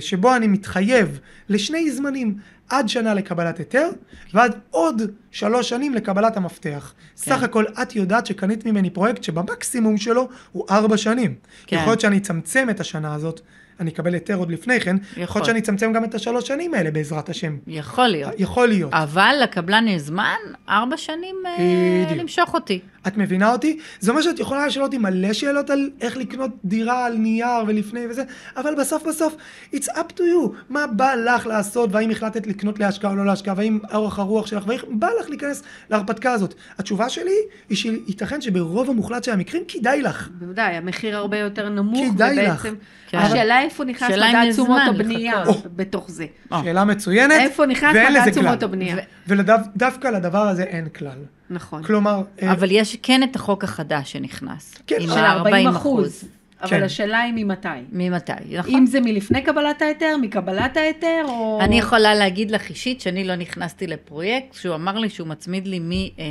[0.00, 1.18] שבו אני מתחייב
[1.48, 2.34] לשני זמנים,
[2.68, 3.88] עד שנה לקבלת היתר,
[4.34, 6.92] ועד עוד שלוש שנים לקבלת המפתח.
[6.96, 7.30] כן.
[7.30, 11.34] סך הכל את יודעת שקנית ממני פרויקט שבמקסימום שלו הוא ארבע שנים.
[11.66, 11.76] כן.
[11.76, 13.40] יכול להיות שאני אצמצם את השנה הזאת,
[13.80, 15.38] אני אקבל היתר עוד לפני כן, יכול יכול.
[15.40, 17.56] להיות שאני אצמצם גם את השלוש שנים האלה בעזרת השם.
[17.66, 18.32] יכול להיות.
[18.38, 18.92] יכול להיות.
[18.94, 20.36] אבל לקבלן יש זמן,
[20.68, 22.20] ארבע שנים אה, בדיוק.
[22.20, 22.80] למשוך אותי.
[23.06, 23.78] את מבינה אותי?
[24.00, 28.06] זה אומר שאת יכולה לשאול אותי מלא שאלות על איך לקנות דירה על נייר ולפני
[28.10, 28.22] וזה,
[28.56, 29.36] אבל בסוף בסוף,
[29.74, 30.50] it's up to you.
[30.68, 34.66] מה בא לך לעשות, והאם החלטת לקנות להשקעה או לא להשקעה, והאם אורך הרוח שלך,
[34.66, 36.54] ואיך בא לך להיכנס להרפתקה הזאת.
[36.78, 37.36] התשובה שלי
[37.68, 40.28] היא שייתכן שברוב המוחלט של המקרים כדאי לך.
[40.38, 42.60] בוודאי, המחיר הרבה יותר נמוך, כדאי לך.
[42.60, 42.74] ובעצם,
[43.08, 43.18] כן.
[43.18, 45.44] השאלה איפה נכנס מדד יש תשומות הבנייה.
[45.76, 46.26] בתוך זה.
[46.62, 48.68] שאלה מצוינת, איפה נכנס ואין מדד לזה תשומות כלל.
[48.68, 48.96] הבנייה.
[49.26, 51.18] ודווקא לדבר הזה אין כלל.
[51.54, 51.82] נכון.
[51.82, 54.74] כלומר, אה, אבל יש כן את החוק החדש שנכנס.
[54.86, 55.00] כן.
[55.00, 56.24] של ה-40 40 אחוז.
[56.58, 56.70] אחוז.
[56.70, 56.76] כן.
[56.76, 57.68] אבל השאלה היא ממתי.
[57.92, 58.74] ממתי, נכון?
[58.74, 61.58] אם זה מלפני קבלת ההיתר, מקבלת ההיתר, או...
[61.60, 65.80] אני יכולה להגיד לך אישית שאני לא נכנסתי לפרויקט שהוא אמר לי שהוא מצמיד לי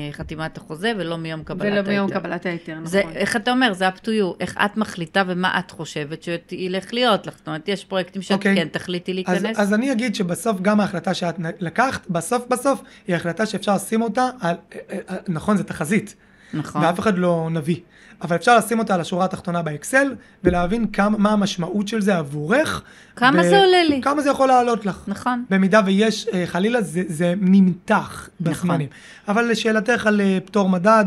[0.10, 1.92] מחתימת החוזה ולא מיום קבלת ולא ההיתר.
[1.92, 2.86] מיום קבלת ההיתר, נכון.
[2.86, 6.94] זה, איך אתה אומר, זה up to you, איך את מחליטה ומה את חושבת שילך
[6.94, 7.38] להיות לך.
[7.38, 8.56] זאת אומרת, יש פרויקטים שאת אוקיי.
[8.56, 9.60] כן תחליטי אז, להיכנס.
[9.60, 14.30] אז אני אגיד שבסוף גם ההחלטה שאת לקחת, בסוף בסוף היא החלטה שאפשר לשים אותה
[14.42, 16.16] על, אה, אה, אה, נכון זה תחזית,
[16.54, 16.82] נכון.
[16.84, 17.80] ואף אחד לא נביא,
[18.22, 22.84] אבל אפשר לשים אותה על השורה התחתונה באקסל ולהבין כמה, מה המשמעות של זה עבורך.
[23.16, 24.02] כמה זה עולה לי.
[24.02, 25.04] כמה זה יכול לעלות לך.
[25.08, 25.46] נכון.
[25.50, 28.88] במידה ויש, אה, חלילה זה, זה נמתח בזמנים.
[29.28, 31.06] אבל לשאלתך על אה, פטור מדד,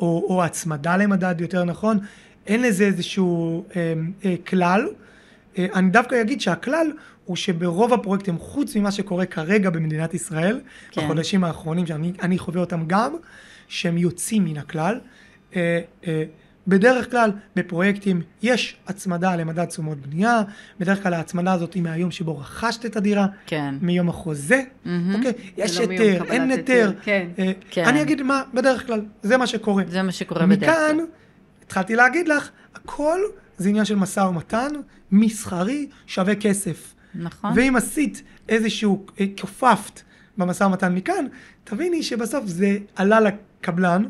[0.00, 1.98] או, או הצמדה למדד יותר נכון,
[2.46, 3.94] אין לזה איזשהו אה,
[4.24, 4.88] אה, כלל.
[5.58, 6.86] אה, אני דווקא אגיד שהכלל
[7.24, 11.04] הוא שברוב הפרויקטים, חוץ ממה שקורה כרגע במדינת ישראל, כן.
[11.04, 13.16] בחודשים האחרונים שאני אני חווה אותם גם,
[13.68, 15.00] שהם יוצאים מן הכלל.
[15.56, 16.24] אה, אה,
[16.68, 20.42] בדרך כלל בפרויקטים יש הצמדה למדד תשומות בנייה,
[20.80, 23.74] בדרך כלל ההצמדה הזאת היא מהיום שבו רכשת את הדירה, כן.
[23.80, 25.14] מיום החוזה, מהמם.
[25.14, 27.28] אוקיי, יש מיום היתר, אין היתר, כן.
[27.38, 27.84] אה, כן.
[27.84, 29.84] אני אגיד מה, בדרך כלל, זה מה שקורה.
[29.88, 31.06] זה מה שקורה בדרך מכאן, כלל.
[31.64, 33.20] התחלתי להגיד לך, הכל
[33.58, 34.68] זה עניין של משא ומתן,
[35.12, 36.94] מסחרי, שווה כסף.
[37.14, 37.52] נכון.
[37.56, 40.00] ואם עשית איזשהו, אה, כופפת
[40.38, 41.26] במשא ומתן מכאן,
[41.64, 44.04] תביני שבסוף זה עלה לקבלן,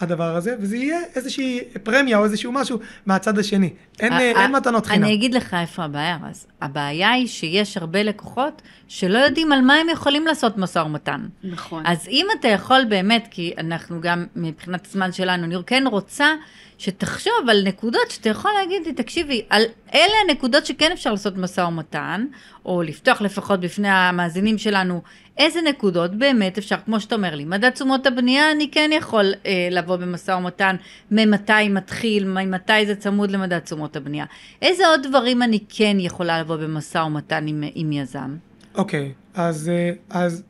[0.00, 3.70] הדבר הזה, וזה יהיה איזושהי פרמיה או איזשהו משהו מהצד השני.
[4.00, 5.04] אין, ה- אין מתנות חינם.
[5.04, 9.74] אני אגיד לך איפה הבעיה, אז הבעיה היא שיש הרבה לקוחות שלא יודעים על מה
[9.74, 11.20] הם יכולים לעשות משא ומתן.
[11.44, 11.82] נכון.
[11.86, 16.34] אז אם אתה יכול באמת, כי אנחנו גם מבחינת הזמן שלנו, אני כן רוצה
[16.78, 19.62] שתחשוב על נקודות שאתה יכול להגיד לי, תקשיבי, על
[19.94, 22.26] אלה הנקודות שכן אפשר לעשות משא ומתן,
[22.66, 25.02] או לפתוח לפחות בפני המאזינים שלנו,
[25.38, 29.68] איזה נקודות באמת אפשר, כמו שאתה אומר לי, מדד תשומות הבנייה, אני כן יכול אה,
[29.70, 30.76] לבוא במשא ומתן,
[31.10, 34.24] ממתי מתחיל, ממתי זה צמוד למדד תשומות הבנייה.
[34.62, 38.36] איזה עוד דברים אני כן יכולה לבוא במשא ומתן עם, עם יזם?
[38.74, 40.42] אוקיי, אז, אה, אז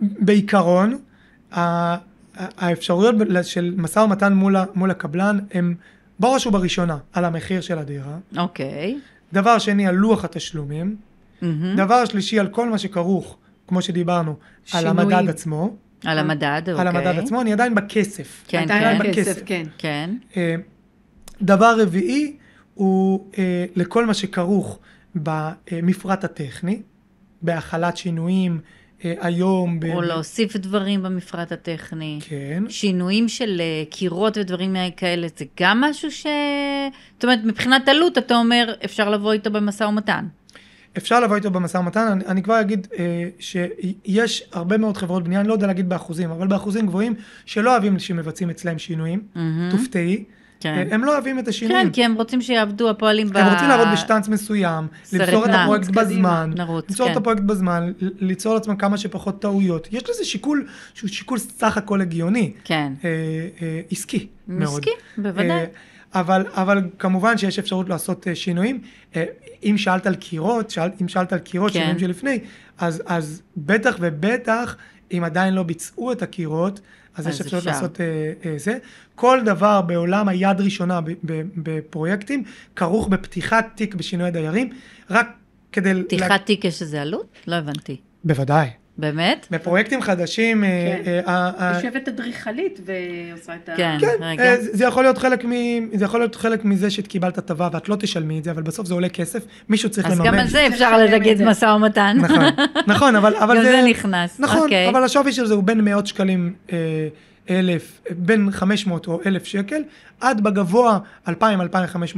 [0.00, 0.98] בעיקרון,
[2.36, 5.74] האפשרויות של משא ומתן מול, מול הקבלן הם
[6.18, 8.98] בראש ובראשונה על המחיר של הדירה, אוקיי.
[9.32, 10.96] דבר שני על לוח התשלומים,
[11.42, 11.76] מהמם.
[11.76, 13.36] דבר שלישי על כל מה שכרוך,
[13.68, 14.98] כמו שדיברנו, על שינויים.
[14.98, 16.80] המדד עצמו, על המדד, אוקיי.
[16.80, 18.44] על המדד עצמו, אני עדיין בכסף.
[18.48, 19.10] כן, עדיין כן.
[19.10, 19.66] בכסף, כן.
[19.78, 20.10] כן.
[20.36, 20.54] אה,
[21.42, 22.36] דבר רביעי
[22.80, 24.78] הוא אה, לכל מה שכרוך
[25.14, 26.82] במפרט הטכני,
[27.42, 28.60] בהחלת שינויים
[29.04, 29.80] אה, היום.
[29.80, 32.18] ב- או להוסיף דברים במפרט הטכני.
[32.22, 32.64] כן.
[32.68, 36.26] שינויים של אה, קירות ודברים כאלה, זה גם משהו ש...
[37.14, 40.26] זאת אומרת, מבחינת עלות, אתה אומר, אפשר לבוא איתו במשא ומתן.
[40.96, 45.40] אפשר לבוא איתו במשא ומתן, אני, אני כבר אגיד אה, שיש הרבה מאוד חברות בנייה,
[45.40, 47.14] אני לא יודע להגיד באחוזים, אבל באחוזים גבוהים,
[47.46, 49.70] שלא אוהבים שמבצעים אצלם שינויים, מהמם.
[49.70, 50.24] תופתעי,
[50.60, 50.74] כן.
[50.74, 51.86] אה, הם לא אוהבים את השינויים.
[51.86, 53.36] כן, כי הם רוצים שיעבדו הפועלים ב...
[53.36, 55.50] הם רוצים לעבוד בשטאנץ מסוים, למסור את.
[55.54, 56.04] הפרויקט קדימה.
[56.04, 57.12] בזמן, נרוץ, למסור כן.
[57.12, 59.88] את הפרויקט בזמן, ליצור לעצמם כמה שפחות טעויות.
[59.92, 62.92] יש לזה שיקול שהוא שיקול סך הכל הגיוני, כן.
[63.04, 63.10] אה,
[63.62, 64.72] אה, עסקי מאוד.
[64.72, 65.50] עסקי, בוודאי.
[65.50, 65.64] אה,
[66.14, 68.80] אבל, אבל כמובן שיש אפשרות לעשות אה, שינויים.
[69.16, 69.24] אה,
[69.62, 71.78] אם שאלת על קירות, שאל, אם שאלת על קירות, כן.
[71.78, 72.38] שינויים שלפני,
[72.78, 74.76] אז, אז בטח ובטח,
[75.12, 76.80] אם עדיין לא ביצעו את הקירות,
[77.16, 77.70] אז, אז יש אפשרות אפשר.
[77.70, 78.06] לעשות אה,
[78.44, 78.78] אה, זה.
[79.14, 81.00] כל דבר בעולם היד ראשונה
[81.56, 82.44] בפרויקטים,
[82.76, 84.70] כרוך בפתיחת תיק בשינוי דיירים,
[85.10, 85.28] רק
[85.72, 85.94] כדי...
[85.94, 87.26] לה- פתיחת תיק יש איזה עלות?
[87.46, 87.96] לא הבנתי.
[88.24, 88.68] בוודאי.
[89.00, 89.46] באמת?
[89.50, 90.68] בפרויקטים חדשים, אה,
[91.04, 91.10] כן.
[91.10, 93.76] אה, ה- ה- יושבת אדריכלית ועושה את ה...
[93.76, 93.96] כן.
[94.00, 94.44] כן, רגע.
[94.44, 95.44] אה, זה זה יכול להיות חלק.
[95.94, 96.04] זה
[96.64, 100.06] מזה שקיבלת הטבה ואת לא תשלמי את זה, אבל בסוף זה עולה כסף, מישהו צריך
[100.06, 100.26] אז לממן.
[100.26, 101.44] גם על זה אפשר להגיד זה.
[101.46, 102.16] משא ומתן.
[102.20, 102.44] נכון,
[102.86, 103.70] נכון, אבל, אבל גם זה...
[103.70, 104.88] זה נכנס, נכון, אוקיי.
[104.88, 106.76] אבל השווי של זה הוא בין מאות שקלים, אה,
[107.50, 109.82] אלף, בין 500 או אלף שקל,
[110.20, 110.98] עד בגבוה
[111.28, 111.32] 2,000-2,500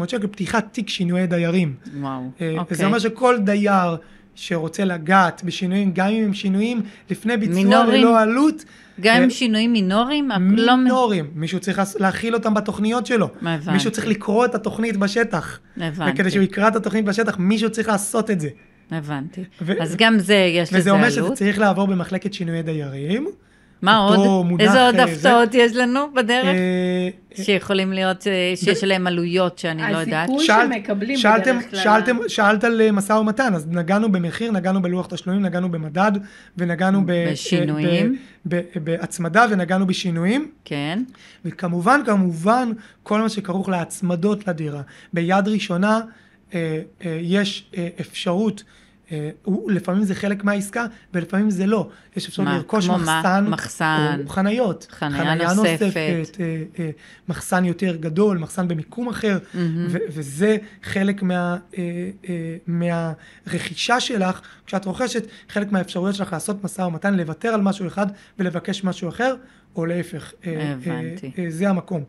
[0.08, 1.74] שקל, פתיחת תיק שינויי דיירים.
[2.00, 2.76] וואו, אה, אוקיי.
[2.76, 3.96] זה אומר שכל דייר
[4.34, 6.80] שרוצה לגעת בשינויים, גם אם הם שינויים
[7.10, 8.00] לפני ביצוע מינוריים?
[8.02, 8.64] ללא עלות,
[9.00, 10.30] גם אה, עם שינויים מינוריים?
[10.50, 13.70] לא מינוריים, מישהו צריך להכיל אותם בתוכניות שלו, הבנתי.
[13.70, 16.10] מישהו צריך לקרוא את התוכנית בשטח, הבנתי.
[16.12, 18.48] וכדי שהוא יקרא את התוכנית בשטח, מישהו צריך לעשות את זה.
[18.90, 19.44] הבנתי.
[19.62, 21.12] ו- אז גם זה, יש לזה וזה אומר עלות.
[21.12, 23.26] שזה צריך לעבור במחלקת שינויי דיירים.
[23.82, 24.46] מה עוד?
[24.46, 26.44] מונח, איזה עוד אה, הפתעות יש לנו בדרך?
[26.46, 27.08] אה,
[27.44, 30.28] שיכולים להיות, אה, שיש עליהם עלויות שאני לא יודעת.
[30.28, 31.80] הסיכוי שאלת- שמקבלים שאלתם, בדרך כלל...
[31.80, 36.12] שאלתם, שאלת על אה, משא ומתן, אז נגענו במחיר, נגענו בלוח תשלומים, נגענו במדד,
[36.56, 38.16] ונגענו ב, בשינויים.
[38.46, 41.02] ב, ב, בהצמדה, ונגענו בשינויים, כן.
[41.44, 42.72] וכמובן, כמובן,
[43.02, 44.82] כל מה שכרוך להצמדות לדירה.
[45.12, 46.00] ביד ראשונה
[46.54, 48.81] אה, אה, יש אה, אפשרות, אה,
[49.44, 50.84] הוא- לפעמים זה חלק מהעסקה,
[51.14, 51.88] ולפעמים זה לא.
[52.16, 52.56] יש אפשרות מה?
[52.56, 52.96] לרכוש מה?
[52.98, 54.20] מחסן, מחסן.
[54.24, 54.86] או חניות.
[54.90, 55.96] חניה נוספת.
[56.40, 56.90] אה, אה,
[57.28, 59.86] מחסן יותר גדול, מחסן במיקום אחר, מהמם.
[59.90, 61.82] ו- וזה חלק מה, אה,
[62.28, 68.06] אה, מהרכישה שלך, כשאת רוכשת, חלק מהאפשרויות שלך לעשות משא ומתן, לוותר על משהו אחד
[68.38, 69.34] ולבקש משהו אחר,
[69.76, 70.32] או להפך.
[70.46, 71.30] אה, הבנתי.
[71.38, 72.04] אה, אה, זה המקום.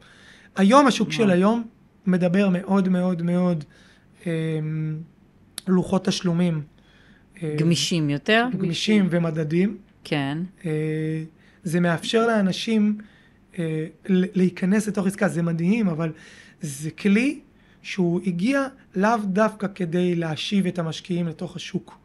[0.55, 1.33] היום, השוק של וואו.
[1.33, 1.63] היום
[2.05, 3.63] מדבר מאוד מאוד מאוד
[4.27, 4.31] אה,
[5.67, 6.61] לוחות תשלומים.
[7.43, 8.45] אה, גמישים יותר?
[8.57, 9.77] גמישים ומדדים.
[10.03, 10.37] כן.
[10.65, 11.23] אה,
[11.63, 12.97] זה מאפשר לאנשים
[13.59, 16.11] אה, להיכנס לתוך עסקה, זה מדהים, אבל
[16.61, 17.39] זה כלי
[17.81, 21.97] שהוא הגיע לאו דווקא כדי להשיב את המשקיעים לתוך השוק.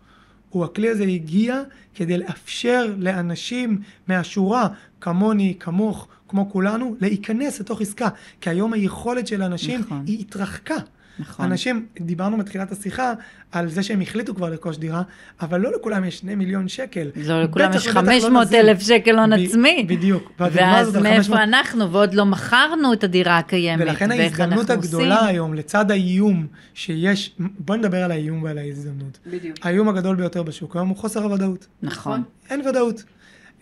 [0.51, 1.63] הוא הכלי הזה הגיע
[1.95, 4.69] כדי לאפשר לאנשים מהשורה,
[5.01, 8.09] כמוני, כמוך, כמו כולנו, להיכנס לתוך עסקה.
[8.41, 10.05] כי היום היכולת של אנשים נכון.
[10.07, 10.77] היא התרחקה.
[11.19, 11.47] נכון.
[11.47, 13.13] אנשים, דיברנו בתחילת השיחה
[13.53, 15.03] על זה שהם החליטו כבר לרכוש דירה,
[15.41, 17.11] אבל לא לכולם יש שני מיליון שקל.
[17.17, 18.59] לא לכולם יש ובטח לא 500 נזיל.
[18.59, 19.85] אלף שקל הון עצמי.
[19.89, 20.33] בדיוק.
[20.39, 25.15] ואז על 500 מאיפה אנחנו, ועוד לא מכרנו את הדירה הקיימת, ולכן ההזדמנות אנחנו הגדולה
[25.15, 25.29] עושים.
[25.29, 29.19] היום, לצד האיום שיש, בואי נדבר על האיום ועל ההזדמנות.
[29.27, 29.57] בדיוק.
[29.63, 31.67] האיום הגדול ביותר בשוק היום הוא חוסר הוודאות.
[31.83, 32.23] נכון.
[32.51, 33.05] אין ודאות.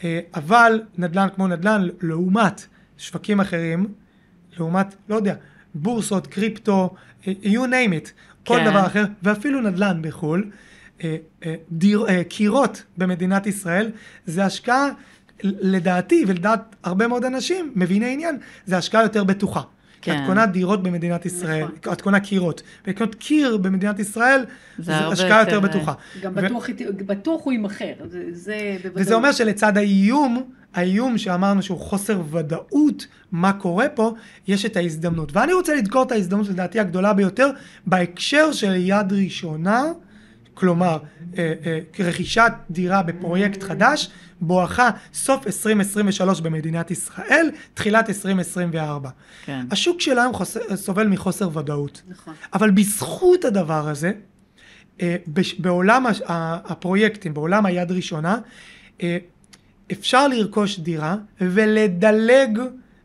[0.04, 2.66] אה, אבל נדל"ן כמו נדל"ן, לעומת
[2.98, 3.86] שווקים אחרים,
[4.58, 5.34] לעומת, לא יודע,
[5.76, 6.94] בורסות, קריפטו,
[7.26, 8.10] אה, you name it,
[8.46, 8.70] כל כן.
[8.70, 10.50] דבר אחר, ואפילו נדל"ן בחו"ל,
[11.04, 11.16] אה,
[11.46, 13.90] אה, דיר, קירות במדינת ישראל,
[14.26, 14.88] זה השקעה,
[15.42, 19.60] לדעתי ולדעת הרבה מאוד אנשים, מביני עניין, זה השקעה יותר בטוחה.
[20.06, 20.20] כן.
[20.22, 21.92] את קונה דירות במדינת ישראל, נכון.
[21.92, 24.44] את קונה קירות, ולקנות קיר במדינת ישראל,
[24.78, 25.92] זה השקעה יותר יותר, בטוחה.
[26.22, 26.66] גם ו- בטוח,
[26.96, 29.02] בטוח הוא יימכר, זה, זה בוודאות.
[29.02, 34.12] וזה אומר שלצד האיום, האיום שאמרנו שהוא חוסר ודאות, מה קורה פה,
[34.48, 35.36] יש את ההזדמנות.
[35.36, 37.50] ואני רוצה לדקור את ההזדמנות, לדעתי הגדולה ביותר,
[37.86, 39.82] בהקשר של יד ראשונה,
[40.54, 40.98] כלומר,
[41.38, 44.08] אה, אה, רכישת דירה בפרויקט חדש,
[44.40, 49.10] בואכה סוף 2023 במדינת ישראל, תחילת 2024.
[49.44, 49.66] כן.
[49.70, 52.02] השוק שלנו חוסר, סובל מחוסר ודאות.
[52.08, 52.34] נכון.
[52.54, 54.12] אבל בזכות הדבר הזה,
[55.02, 56.04] אה, בש- בעולם
[56.64, 58.38] הפרויקטים, בעולם היד ראשונה,
[59.92, 62.58] אפשר לרכוש דירה ולדלג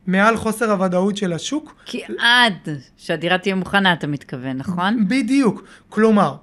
[0.08, 1.76] מעל חוסר הוודאות של השוק.
[1.86, 2.54] כי עד
[2.98, 5.08] שהדירה תהיה מוכנה, אתה מתכוון, נכון?
[5.08, 5.64] בדיוק.
[5.90, 6.36] כלומר,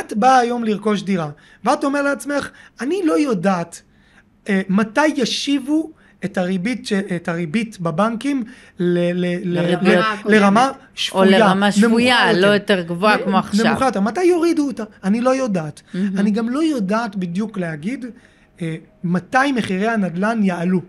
[0.00, 1.30] את באה היום לרכוש דירה,
[1.64, 3.82] ואת אומר לעצמך, אני לא יודעת
[4.48, 5.90] אה, מתי ישיבו
[6.24, 8.44] את הריבית, ש- את הריבית בבנקים
[8.78, 12.82] ל, ל, ל, לרמה או שפויה, לרמה שפויה, לא יותר.
[12.82, 13.66] גבוהה כמו עכשיו.
[13.66, 14.00] נמוכה יותר.
[14.00, 14.84] מתי יורידו אותה?
[15.04, 15.82] אני לא יודעת.
[15.94, 18.04] אני גם לא יודעת בדיוק להגיד
[19.04, 20.80] מתי מחירי הנדל"ן יעלו.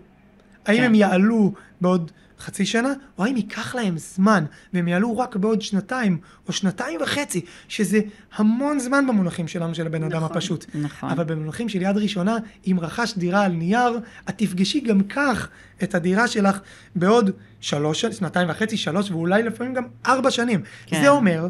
[0.66, 0.84] האם כן.
[0.84, 6.18] הם יעלו בעוד חצי שנה, או האם ייקח להם זמן, והם יעלו רק בעוד שנתיים,
[6.48, 8.00] או שנתיים וחצי, שזה
[8.36, 10.36] המון זמן במונחים שלנו, של הבן אדם נכון.
[10.36, 10.66] הפשוט.
[10.74, 11.10] נכון.
[11.10, 12.36] אבל במונחים של יד ראשונה,
[12.66, 15.48] אם רכשת דירה על נייר, את תפגשי גם כך
[15.82, 16.60] את הדירה שלך
[16.96, 20.62] בעוד שלוש, שנתיים וחצי, שלוש, ואולי לפעמים גם ארבע שנים.
[20.86, 21.02] כן.
[21.02, 21.48] זה אומר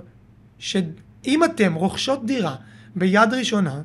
[0.59, 2.55] שאם אתם רוכשות דירה
[2.97, 3.83] ביד ראשונה,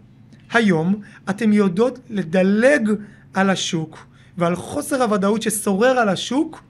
[0.53, 0.95] היום
[1.29, 2.89] אתם יודעות לדלג
[3.33, 4.05] על השוק
[4.37, 6.63] ועל חוסר הוודאות ששורר על השוק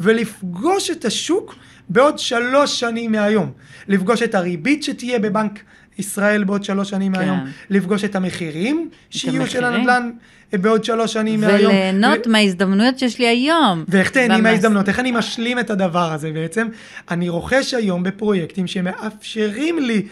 [0.00, 1.54] ולפגוש את השוק
[1.88, 3.50] בעוד שלוש שנים מהיום.
[3.88, 5.60] לפגוש את הריבית שתהיה בבנק
[5.98, 7.18] ישראל בעוד שלוש שנים כן.
[7.18, 9.64] מהיום, לפגוש את המחירים שיהיו של.
[9.64, 10.10] הנדל"ן
[10.52, 11.72] בעוד שלוש שנים מהיום.
[11.72, 13.84] וליהנות ו- מההזדמנויות שיש לי היום.
[13.88, 16.68] ואיך תהני מההזדמנות, איך אני משלים את הדבר הזה בעצם?
[17.10, 20.02] אני רוכש היום בפרויקטים שמאפשרים לי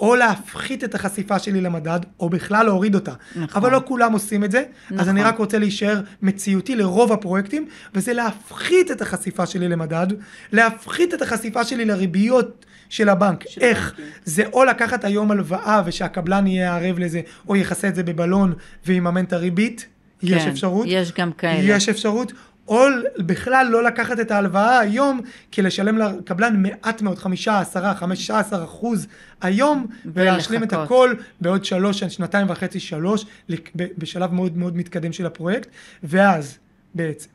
[0.00, 3.12] או להפחית את החשיפה שלי למדד, או בכלל להוריד אותה.
[3.36, 3.62] נכון.
[3.62, 5.08] אבל לא כולם עושים את זה, אז נכון.
[5.08, 10.06] אני רק רוצה להישאר מציאותי לרוב הפרויקטים, וזה להפחית את החשיפה שלי למדד,
[10.52, 13.44] להפחית את החשיפה שלי לריביות של הבנק.
[13.48, 13.88] של איך?
[13.88, 14.04] הבנקים.
[14.24, 18.52] זה או לקחת היום הלוואה ושהקבלן יהיה ערב לזה, או יכסה את זה בבלון
[18.86, 19.86] ויממן את הריבית,
[20.22, 20.86] יש כן, אפשרות.
[20.88, 21.76] יש גם כאלה.
[21.76, 22.32] יש אפשרות,
[22.68, 22.84] או
[23.18, 28.64] בכלל לא לקחת את ההלוואה היום, כי לשלם לקבלן מעט מאוד, חמישה, עשרה, חמישה עשר
[28.64, 29.06] אחוז
[29.40, 30.72] היום, ולהשלים את.
[30.84, 33.26] הכל בעוד שלוש, שנתיים וחצי, שלוש,
[33.78, 35.68] בשלב מאוד מאוד מתקדם של הפרויקט,
[36.02, 36.58] ואז
[36.94, 37.28] בעצם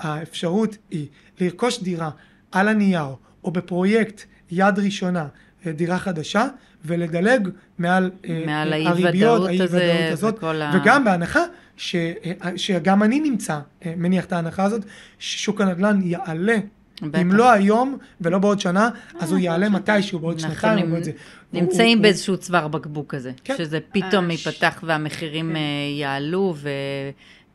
[0.00, 1.06] האפשרות היא
[1.40, 2.10] לרכוש דירה
[2.52, 3.06] על הנייר,
[3.44, 4.20] או בפרויקט
[4.50, 5.26] יד ראשונה,
[5.66, 6.46] אה, דירה חדשה,
[6.84, 7.48] ולדלג
[7.78, 9.80] מעל, אה, מעל אה, הריביות, האי-ודאות
[10.12, 11.40] הזאת, וכל ה- וגם בהנחה
[11.76, 14.82] ש, אה, שגם אני נמצא, אה, מניח את ההנחה הזאת,
[15.18, 16.56] ששוק הנדל"ן יעלה.
[17.02, 17.18] בטח.
[17.20, 21.02] אם לא היום ולא בעוד שנה, אז הוא יעלה מתישהו, בעוד אנחנו שנתיים או בעוד
[21.04, 21.12] זה.
[21.52, 23.54] נמצאים הוא- באיזשהו צוואר בקבוק כזה, כן.
[23.58, 25.56] שזה פתאום ייפתח והמחירים כן.
[25.56, 25.60] אה,
[26.00, 26.68] יעלו ו-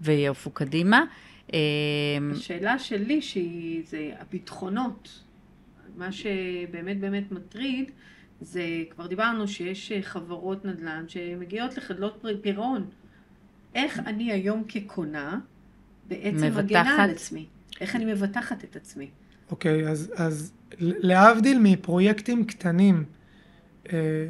[0.01, 1.03] ויעופו קדימה.
[1.53, 1.59] אה,
[2.31, 5.09] השאלה שלי שהיא, זה הביטחונות.
[5.97, 7.91] מה שבאמת באמת מטריד,
[8.41, 12.85] זה, כבר דיברנו שיש אה, חברות נדל"ן שמגיעות לחדלות פירעון.
[13.75, 15.39] איך אני היום כקונה
[16.07, 16.63] בעצם מבטחת.
[16.63, 17.45] מגנה על עצמי?
[17.81, 19.07] איך אני מבטחת את עצמי?
[19.51, 23.03] אוקיי, אז, אז להבדיל מפרויקטים קטנים
[23.93, 24.27] אה,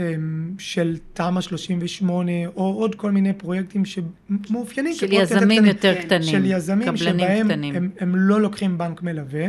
[0.00, 0.14] אה,
[0.58, 5.94] של תמ"א 38, או עוד כל מיני פרויקטים שמאופיינים של יזמים קטנים, יותר.
[6.00, 7.74] קטנים, של יזמים קבלנים שבהם קטנים.
[7.74, 9.46] הם, הם לא לוקחים בנק מלווה.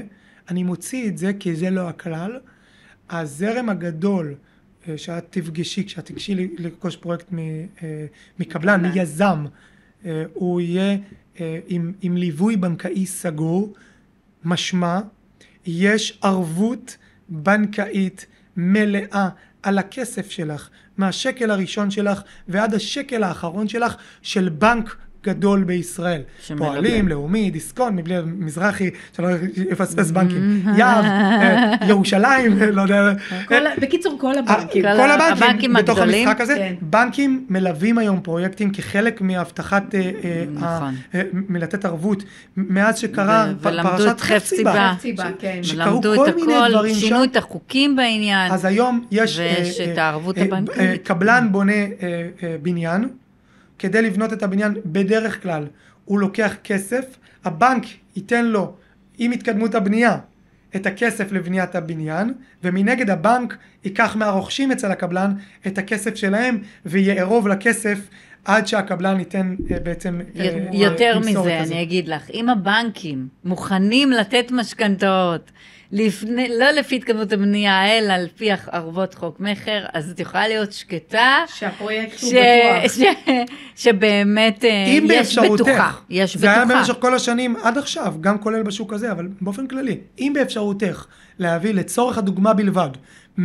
[0.50, 2.40] אני מוציא את זה כי זה לא הכלל.
[3.10, 4.51] הזרם הגדול אה,
[4.98, 8.06] שאת תפגשי, כשאת תיגשי ל- לרכוש פרויקט אה,
[8.40, 8.92] מקבלן, קבלן.
[8.92, 9.46] מיזם,
[10.06, 10.98] אה, הוא יהיה
[11.40, 13.74] אה, עם, עם ליווי בנקאי סגור,
[14.44, 15.00] משמע
[15.66, 16.98] יש ערבות
[17.30, 18.26] בנקאית
[18.58, 19.30] מלאה
[19.64, 26.22] על הכסף שלך, מהשקל הראשון שלך ועד השקל האחרון שלך של בנק גדול בישראל.
[26.42, 26.68] שמלווה.
[26.68, 29.28] פועלים, לאומי, דיסקונט, מבלי מזרחי, שלא
[29.72, 33.14] יפספס בנקים, יהב, אה, ירושלים, לא יודע.
[33.82, 34.84] בקיצור, כל הבנקים.
[34.84, 36.76] כל כל הבנקים הבנקים בתוך הגדולים, המשחק הזה, כן.
[36.82, 40.96] בנקים מלווים היום פרויקטים כחלק מהבטחת, אה, אה, נכון.
[41.34, 42.24] מלתת ערבות,
[42.58, 44.94] מאז שקרה פרשת את חפציבה.
[45.40, 45.60] כן.
[45.64, 47.24] שקרו כל את מיני הכל, דברים שינו שם.
[47.32, 48.52] את החוקים בעניין.
[48.52, 49.40] אז היום יש...
[49.40, 50.80] ויש את הערבות הבנקאית.
[50.80, 51.74] אה, קבלן בונה
[52.62, 53.10] בניין,
[53.82, 55.68] כדי לבנות את הבניין בדרך כלל
[56.06, 57.06] הוא לוקח כסף,
[57.46, 57.84] הבנק
[58.16, 58.74] ייתן לו
[59.18, 60.18] עם התקדמות הבנייה
[60.76, 65.34] את הכסף לבניית הבניין, ומנגד הבנק ייקח מהרוכשים אצל הקבלן
[65.68, 68.00] את הכסף שלהם ויערוב לכסף
[68.46, 71.60] עד שהקבלן ייתן אה, בעצם אה, יותר מזה.
[71.60, 75.52] אני אגיד לך, אם הבנקים מוכנים לתת משכנתאות,
[75.92, 80.74] לפני, לא לפי התקדמות הבנייה, אלא על פי ערבות חוק מכר, אז את יכולה להיות
[80.74, 82.92] שקטה, שהפרויקט ש, הוא בטוח.
[82.94, 83.02] ש,
[83.84, 86.80] שבאמת אה, אם יש באפשרותך, בטוחה, יש זה היה בטוחה.
[86.80, 91.06] במשך כל השנים עד עכשיו, גם כולל בשוק הזה, אבל באופן כללי, אם באפשרותך
[91.40, 92.90] להביא לצורך הדוגמה בלבד
[93.38, 93.42] 100%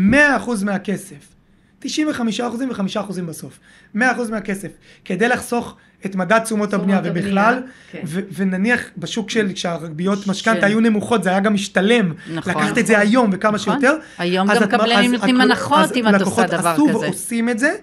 [0.65, 1.37] מהכסף,
[1.85, 3.59] 95% ו-5% בסוף,
[3.97, 3.99] 100%
[4.31, 4.69] מהכסף,
[5.05, 5.77] כדי לחסוך
[6.07, 8.01] את מדד תשומות הבנייה הבנייה, ובכלל, כן.
[8.07, 12.53] ו- ונניח בשוק של כשהריביות של- משכנתה היו נמוכות, זה היה גם משתלם נכון.
[12.53, 13.81] לקחת את זה היום וכמה נכון.
[13.81, 13.97] שיותר.
[14.19, 16.99] היום אז גם קבלנים אז נותנים הנחות אז אם את עושה לקוחות דבר עשו כזה.
[16.99, 17.75] ועושים את זה.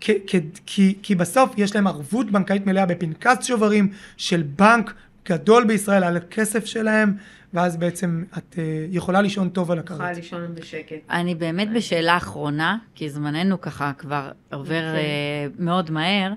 [0.00, 4.94] כי, כי, כי, כי בסוף יש להם ערבות בנקאית מלאה בפנקס שוברים של בנק
[5.28, 7.14] גדול בישראל על הכסף שלהם,
[7.54, 8.58] ואז בעצם את uh,
[8.90, 10.16] יכולה לישון טוב על יכולה הכרת.
[10.16, 10.96] לישון בשקט.
[11.10, 14.96] אני באמת בשאלה אחרונה, כי זמננו ככה כבר עובר כן.
[14.96, 16.32] אה, מאוד מהר.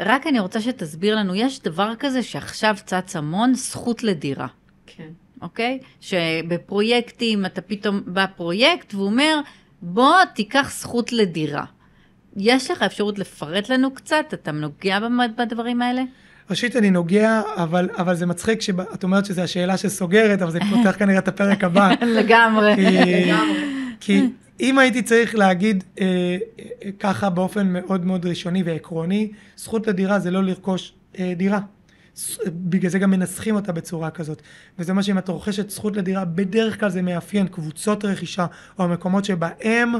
[0.00, 4.46] רק אני רוצה שתסביר לנו, יש דבר כזה שעכשיו צץ המון, זכות לדירה.
[4.86, 5.08] כן.
[5.42, 5.78] אוקיי?
[6.00, 9.40] שבפרויקטים, אתה פתאום בא פרויקט והוא אומר,
[9.82, 11.64] בוא תיקח זכות לדירה.
[12.36, 14.24] יש לך אפשרות לפרט לנו קצת?
[14.34, 14.98] אתה נוגע
[15.38, 16.02] בדברים האלה?
[16.50, 20.96] ראשית אני נוגע, אבל, אבל זה מצחיק שאת אומרת שזו השאלה שסוגרת, אבל זה פותח
[20.98, 21.90] כנראה את הפרק הבא.
[22.18, 22.74] לגמרי.
[22.76, 23.32] כי,
[24.00, 24.28] כי
[24.62, 26.06] אם הייתי צריך להגיד אה,
[26.58, 31.60] אה, ככה באופן מאוד מאוד ראשוני ועקרוני, זכות לדירה זה לא לרכוש אה, דירה.
[32.46, 34.42] בגלל זה גם מנסחים אותה בצורה כזאת.
[34.78, 38.46] וזה מה שאם אתה רוכשת זכות לדירה, בדרך כלל זה מאפיין קבוצות רכישה,
[38.78, 39.92] או המקומות שבהם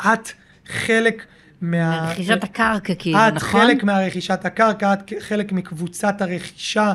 [0.00, 0.28] את
[0.66, 1.26] חלק
[1.60, 2.10] מה...
[2.10, 3.60] רכישת הקרקע כאילו, את נכון?
[3.60, 6.92] את חלק מהרכישת הקרקע, את חלק מקבוצת הרכישה,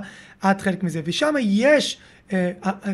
[0.51, 1.01] את חלק מזה.
[1.05, 1.97] ושם יש...
[2.33, 2.91] אה, אה, אה,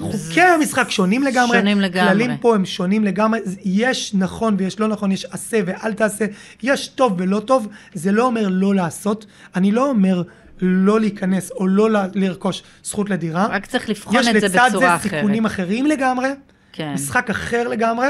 [0.00, 4.88] חוקי המשחק שונים לגמרי, שונים לגמרי, כללים פה הם שונים לגמרי, יש נכון ויש לא
[4.88, 6.24] נכון, יש עשה ואל תעשה,
[6.62, 10.22] יש טוב ולא טוב, זה לא אומר לא לעשות, אני לא אומר
[10.60, 14.74] לא להיכנס או לא לרכוש זכות לדירה, רק צריך לבחון את זה בצורה אחרת.
[14.74, 16.28] יש לצד זה סיכונים אחרים לגמרי,
[16.72, 16.92] כן.
[16.94, 18.08] משחק אחר לגמרי,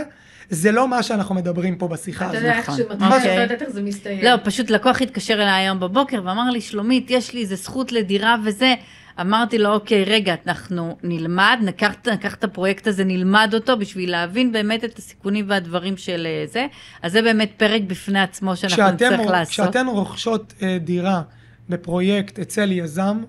[0.51, 2.37] זה לא מה שאנחנו מדברים פה בשיחה הזאת.
[2.37, 2.77] אתה יודע איך נכון.
[2.77, 3.37] שמתחיל, אתה אוקיי.
[3.37, 4.25] לא יודעת איך זה מסתיים.
[4.25, 8.37] לא, פשוט לקוח התקשר אליי היום בבוקר ואמר לי, שלומית, יש לי איזה זכות לדירה
[8.45, 8.75] וזה.
[9.21, 11.95] אמרתי לו, אוקיי, רגע, אנחנו נלמד, נקח,
[12.35, 16.67] את הפרויקט הזה, נלמד אותו בשביל להבין באמת את הסיכונים והדברים של אה, זה.
[17.03, 19.53] אז זה באמת פרק בפני עצמו שאנחנו כשאתם, נצטרך לעשות.
[19.53, 21.23] כשאתן רוכשות אה, דירה
[21.69, 23.23] בפרויקט אצל יזם,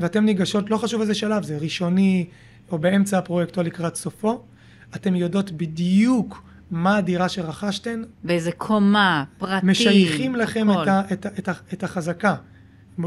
[0.00, 2.26] ואתן ניגשות, לא חשוב איזה שלב זה, ראשוני,
[2.70, 4.42] או באמצע הפרויקט, או לקראת סופו,
[4.96, 8.02] אתן יודעות בדיוק מה הדירה שרכשתן.
[8.24, 10.82] באיזה קומה, פרטים, משייכים לכם כל.
[10.82, 12.34] את, ה, את, ה, את, ה, את החזקה.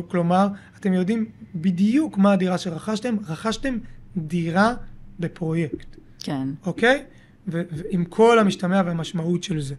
[0.07, 0.47] כלומר,
[0.79, 1.25] אתם יודעים
[1.55, 3.77] בדיוק מה הדירה שרכשתם, רכשתם
[4.17, 4.73] דירה
[5.19, 6.47] בפרויקט, כן.
[6.65, 7.03] אוקיי?
[7.47, 9.75] ועם כל המשתמע והמשמעות של זה.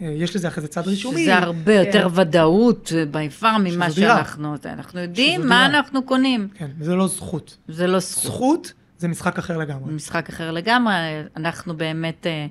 [0.00, 1.22] אה, יש לזה אחרי זה צד רישומי.
[1.22, 4.16] שזה הרבה יותר ודאות ביפר ממה שזו דירה.
[4.16, 5.66] שאנחנו, אנחנו יודעים מה.
[5.66, 6.48] אנחנו קונים.
[6.54, 7.56] כן, וזה לא זכות.
[7.68, 8.24] זה לא זכות.
[8.24, 9.92] זכות זה משחק אחר לגמרי.
[9.94, 10.94] משחק אחר לגמרי,
[11.36, 12.46] אנחנו באמת, אה,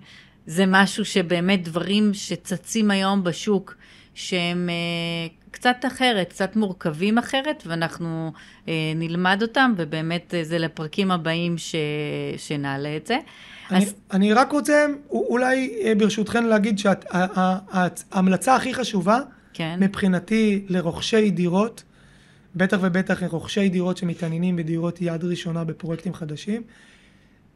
[0.47, 3.75] זה משהו שבאמת דברים שצצים היום בשוק,
[4.13, 8.31] שהם אה, קצת אחרת, קצת מורכבים אחרת, ואנחנו
[8.67, 11.75] אה, נלמד אותם, ובאמת אה, זה לפרקים הבאים ש,
[12.37, 13.17] שנעלה את זה.
[13.71, 19.19] אני, אז אני רק רוצה אולי אה, ברשותכן להגיד שההמלצה הכי חשובה
[19.53, 21.83] כן, מבחינתי לרוכשי דירות,
[22.55, 26.61] בטח ובטח לרוכשי דירות שמתעניינים בדירות יד ראשונה בפרויקטים חדשים,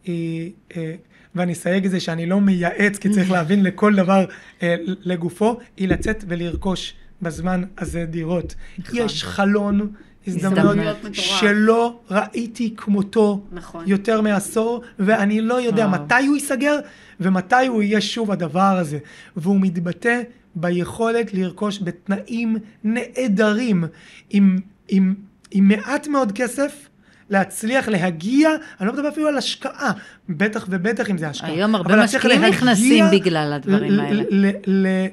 [0.03, 0.95] היא, אה,
[1.35, 4.25] ואני אסייג את זה שאני לא מייעץ כי צריך להבין לכל דבר
[4.63, 8.55] אה, לגופו, היא לצאת ולרכוש בזמן הזה דירות.
[8.78, 8.99] נכון.
[8.99, 9.91] יש חלון
[10.28, 11.15] הזדמנויות מטורף.
[11.15, 13.84] שלא ראיתי כמותו נכון.
[13.88, 16.03] יותר מעשור, ואני לא יודע וואו.
[16.03, 16.80] מתי הוא ייסגר
[17.20, 18.97] ומתי הוא יהיה שוב הדבר הזה.
[19.36, 20.22] והוא מתבטא
[20.55, 23.84] ביכולת לרכוש בתנאים נהדרים,
[24.30, 24.57] עם,
[24.88, 25.15] עם,
[25.51, 26.86] עם מעט מאוד כסף.
[27.30, 28.49] להצליח להגיע,
[28.80, 29.91] אני לא מדבר אפילו על השקעה,
[30.30, 31.49] בטח ובטח אם זה השקעה.
[31.49, 34.23] היום הרבה משקיעים נכנסים בגלל הדברים האלה.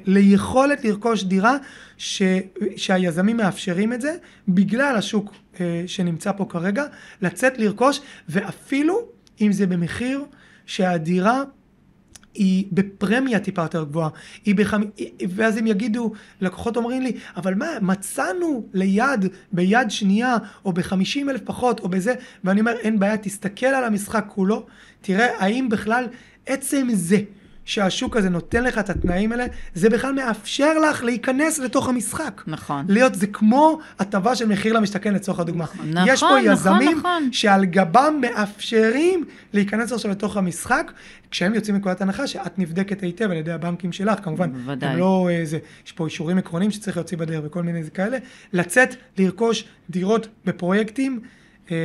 [0.05, 1.57] ליכולת לרכוש דירה
[1.97, 2.21] ש,
[2.77, 4.15] שהיזמים מאפשרים את זה,
[4.47, 6.83] בגלל השוק אה, שנמצא פה כרגע,
[7.21, 9.01] לצאת לרכוש, ואפילו
[9.41, 10.23] אם זה במחיר
[10.65, 11.43] שהדירה
[12.35, 14.09] היא בפרמיה טיפה יותר גבוהה,
[14.45, 14.81] היא בחמ...
[15.29, 16.11] ואז הם יגידו,
[16.41, 22.13] לקוחות אומרים לי, אבל מה, מצאנו ליד, ביד שנייה, או בחמישים אלף פחות, או בזה,
[22.43, 24.65] ואני אומר, אין בעיה, תסתכל על המשחק כולו,
[25.01, 26.07] תראה האם בכלל
[26.45, 27.17] עצם זה
[27.65, 32.41] שהשוק הזה נותן לך את התנאים האלה, זה בכלל מאפשר לך להיכנס לתוך המשחק.
[32.47, 32.85] נכון.
[32.89, 35.65] להיות, זה כמו הטבה של מחיר למשתכן לצורך הדוגמה.
[35.65, 37.29] נכון, יש פה נכון, יזמים נכון.
[37.31, 40.91] שעל גבם מאפשרים להיכנס עכשיו לתוך המשחק,
[41.31, 44.51] כשהם יוצאים מנקודת הנחה שאת נבדקת היטב על ידי הבנקים שלך, כמובן.
[44.53, 44.97] בוודאי.
[44.97, 48.17] לא איזה, יש פה אישורים עקרוניים שצריך להוציא בדרך וכל מיני זה כאלה.
[48.53, 51.19] לצאת, לרכוש דירות בפרויקטים,
[51.71, 51.75] אה,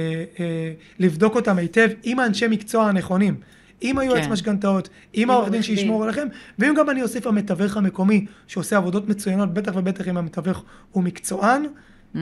[0.40, 3.34] אה, לבדוק אותם היטב עם האנשי מקצוע הנכונים.
[3.80, 4.32] עם היועץ כן.
[4.32, 6.28] משכנתאות, עם העורך דין שישמור עליכם,
[6.58, 11.66] ואם גם אני אוסיף המתווך המקומי שעושה עבודות מצוינות, בטח ובטח אם המתווך הוא מקצוען,
[12.16, 12.20] אה,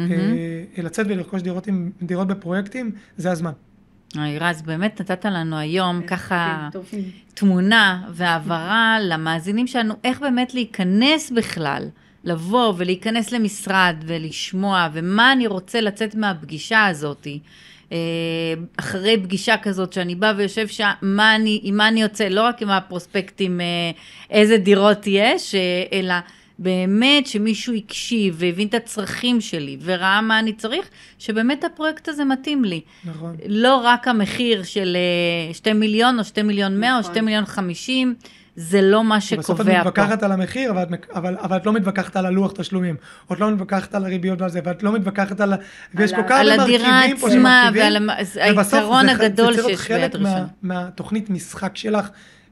[0.79, 3.53] לצאת ולרכוש דירות, עם, דירות בפרויקטים, זה הזמן.
[4.17, 6.99] אוי, רז, באמת נתת לנו היום ככה כן.
[7.35, 11.89] תמונה והעברה למאזינים שלנו, איך באמת להיכנס בכלל,
[12.25, 17.41] לבוא ולהיכנס למשרד ולשמוע, ומה אני רוצה לצאת מהפגישה הזאתי.
[17.93, 17.99] אה,
[18.77, 22.63] אחרי פגישה כזאת שאני באה ויושב שם, מה אני, עם מה אני יוצא, לא רק
[22.63, 23.67] עם הפרוספקטים, אה,
[24.31, 25.61] איזה דירות יש, אה,
[25.93, 26.15] אלא
[26.59, 32.65] באמת שמישהו הקשיב והבין את הצרכים שלי וראה מה אני צריך, שבאמת הפרויקט הזה מתאים
[32.65, 32.81] לי.
[33.05, 33.37] נכון.
[33.49, 34.97] לא רק המחיר של
[35.53, 37.13] 2 מיליון או 2 מיליון 100 או נכון.
[37.13, 38.15] 2 מיליון 50,
[38.61, 39.55] זה לא מה שקובע פה.
[39.55, 40.85] בסוף את מתווכחת על המחיר, אבל,
[41.15, 42.97] אבל, אבל את לא מתווכחת על הלוח תשלומים,
[43.31, 45.55] או את לא מתווכחת על הריביות ועל זה, ואת לא מתווכחת על...
[45.95, 48.09] ויש כל כך הרבה מרכיבים פה שמרכיבים,
[48.53, 50.23] ובסוף היתרון הגדול שיש ביד ראשון.
[50.23, 52.09] מה, מהתוכנית משחק שלך,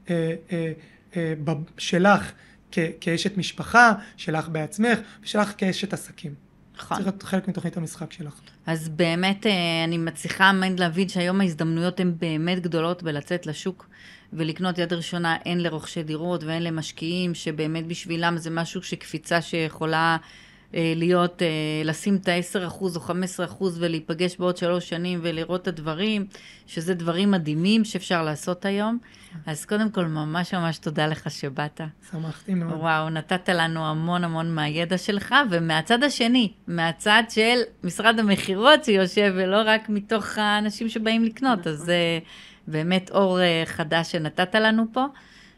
[0.09, 0.71] אה, אה,
[1.17, 1.33] אה,
[1.77, 2.31] שלך
[2.71, 6.33] כ, כאשת משפחה, שלך בעצמך, ושלך כאשת עסקים.
[6.77, 6.97] נכון.
[6.97, 8.33] צריך להיות חלק מתוכנית המשחק שלך.
[8.65, 9.51] אז באמת אה,
[9.83, 13.89] אני מצליחה עמד להבין שהיום ההזדמנויות הן באמת גדולות בלצאת לשוק
[14.33, 20.17] ולקנות יד ראשונה הן לרוכשי דירות והן למשקיעים, שבאמת בשבילם זה משהו שקפיצה שיכולה
[20.75, 21.47] אה, להיות, אה,
[21.85, 23.01] לשים את ה-10% או
[23.59, 26.25] 15% ולהיפגש בעוד שלוש שנים ולראות את הדברים,
[26.67, 28.97] שזה דברים מדהימים שאפשר לעשות היום.
[29.45, 31.81] אז קודם כל, ממש ממש תודה לך שבאת.
[32.11, 32.73] שמחתי מאוד.
[32.73, 39.61] וואו, נתת לנו המון המון מהידע שלך, ומהצד השני, מהצד של משרד המכירות שיושב, ולא
[39.65, 42.19] רק מתוך האנשים שבאים לקנות, אז זה
[42.67, 45.05] באמת אור אה, חדש שנתת לנו פה.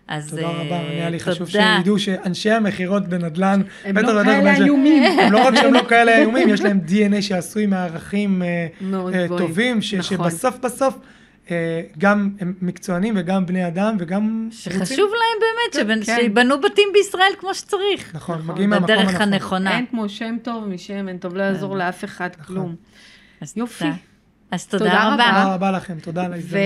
[0.08, 5.20] אז תודה רבה, היה לי חשוב שידעו שאנשי המכירות בנדל"ן, הם לא כאלה איומים.
[5.20, 8.42] הם לא רק שהם לא כאלה איומים, יש להם DNA שעשוי מערכים
[9.38, 10.98] טובים, שבסוף בסוף...
[11.98, 14.50] גם הם מקצוענים וגם בני אדם וגם...
[14.52, 15.12] שחשוב.
[15.12, 18.16] להם באמת, כן, שיבנו בתים בישראל כמו שצריך.
[18.16, 18.52] נכון, נכון.
[18.52, 19.06] מגיעים מהמקום הנכון.
[19.06, 19.78] בדרך הנכונה.
[19.78, 22.56] אין כמו שם טוב משם, אין טוב, לא יעזור לאף אחד נכון.
[22.56, 22.76] כלום.
[23.56, 23.86] יופי.
[24.52, 25.26] אז תודה, תודה רבה.
[25.26, 26.64] תודה רבה לכם, תודה על ההזדמנות.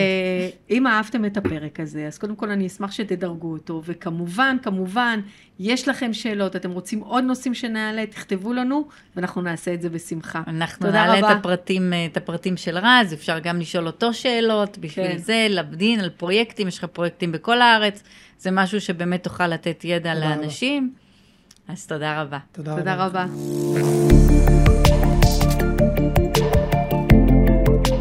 [0.70, 5.20] ואם אהבתם את הפרק הזה, אז קודם כל אני אשמח שתדרגו אותו, וכמובן, כמובן,
[5.60, 10.42] יש לכם שאלות, אתם רוצים עוד נושאים שנעלה, תכתבו לנו, ואנחנו נעשה את זה בשמחה.
[10.48, 11.32] אנחנו נעלה רבה.
[11.32, 15.18] את הפרטים, את הפרטים של רז, אפשר גם לשאול אותו שאלות, בשביל כן.
[15.18, 18.04] זה, לבדין, על פרויקטים, יש לך פרויקטים בכל הארץ,
[18.40, 20.84] זה משהו שבאמת תוכל לתת ידע לאנשים.
[20.84, 21.74] רבה.
[21.74, 22.38] אז תודה רבה.
[22.52, 23.24] תודה, תודה רבה.
[23.24, 24.23] רבה.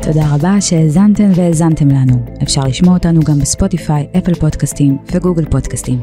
[0.02, 2.24] תודה רבה שהאזנתם והאזנתם לנו.
[2.42, 6.00] אפשר לשמוע אותנו גם בספוטיפיי, אפל פודקאסטים וגוגל פודקאסטים.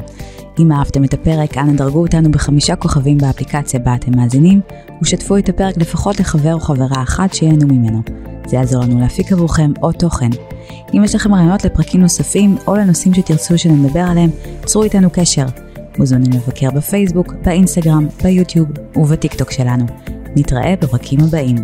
[0.58, 4.60] אם אהבתם את הפרק, אנא דרגו אותנו בחמישה כוכבים באפליקציה בה אתם מאזינים,
[5.02, 8.02] ושתפו את הפרק לפחות לחבר או חברה אחת שיהנו ממנו.
[8.46, 10.30] זה יעזור לנו להפיק עבורכם עוד תוכן.
[10.94, 14.30] אם יש לכם רעיונות לפרקים נוספים, או לנושאים שתרצו שנדבר עליהם,
[14.64, 15.46] צרו איתנו קשר.
[15.98, 19.84] מוזמנים לבקר בפייסבוק, באינסטגרם, ביוטיוב ובטיקטוק שלנו.
[20.36, 21.56] נתראה בפרקים הבאים.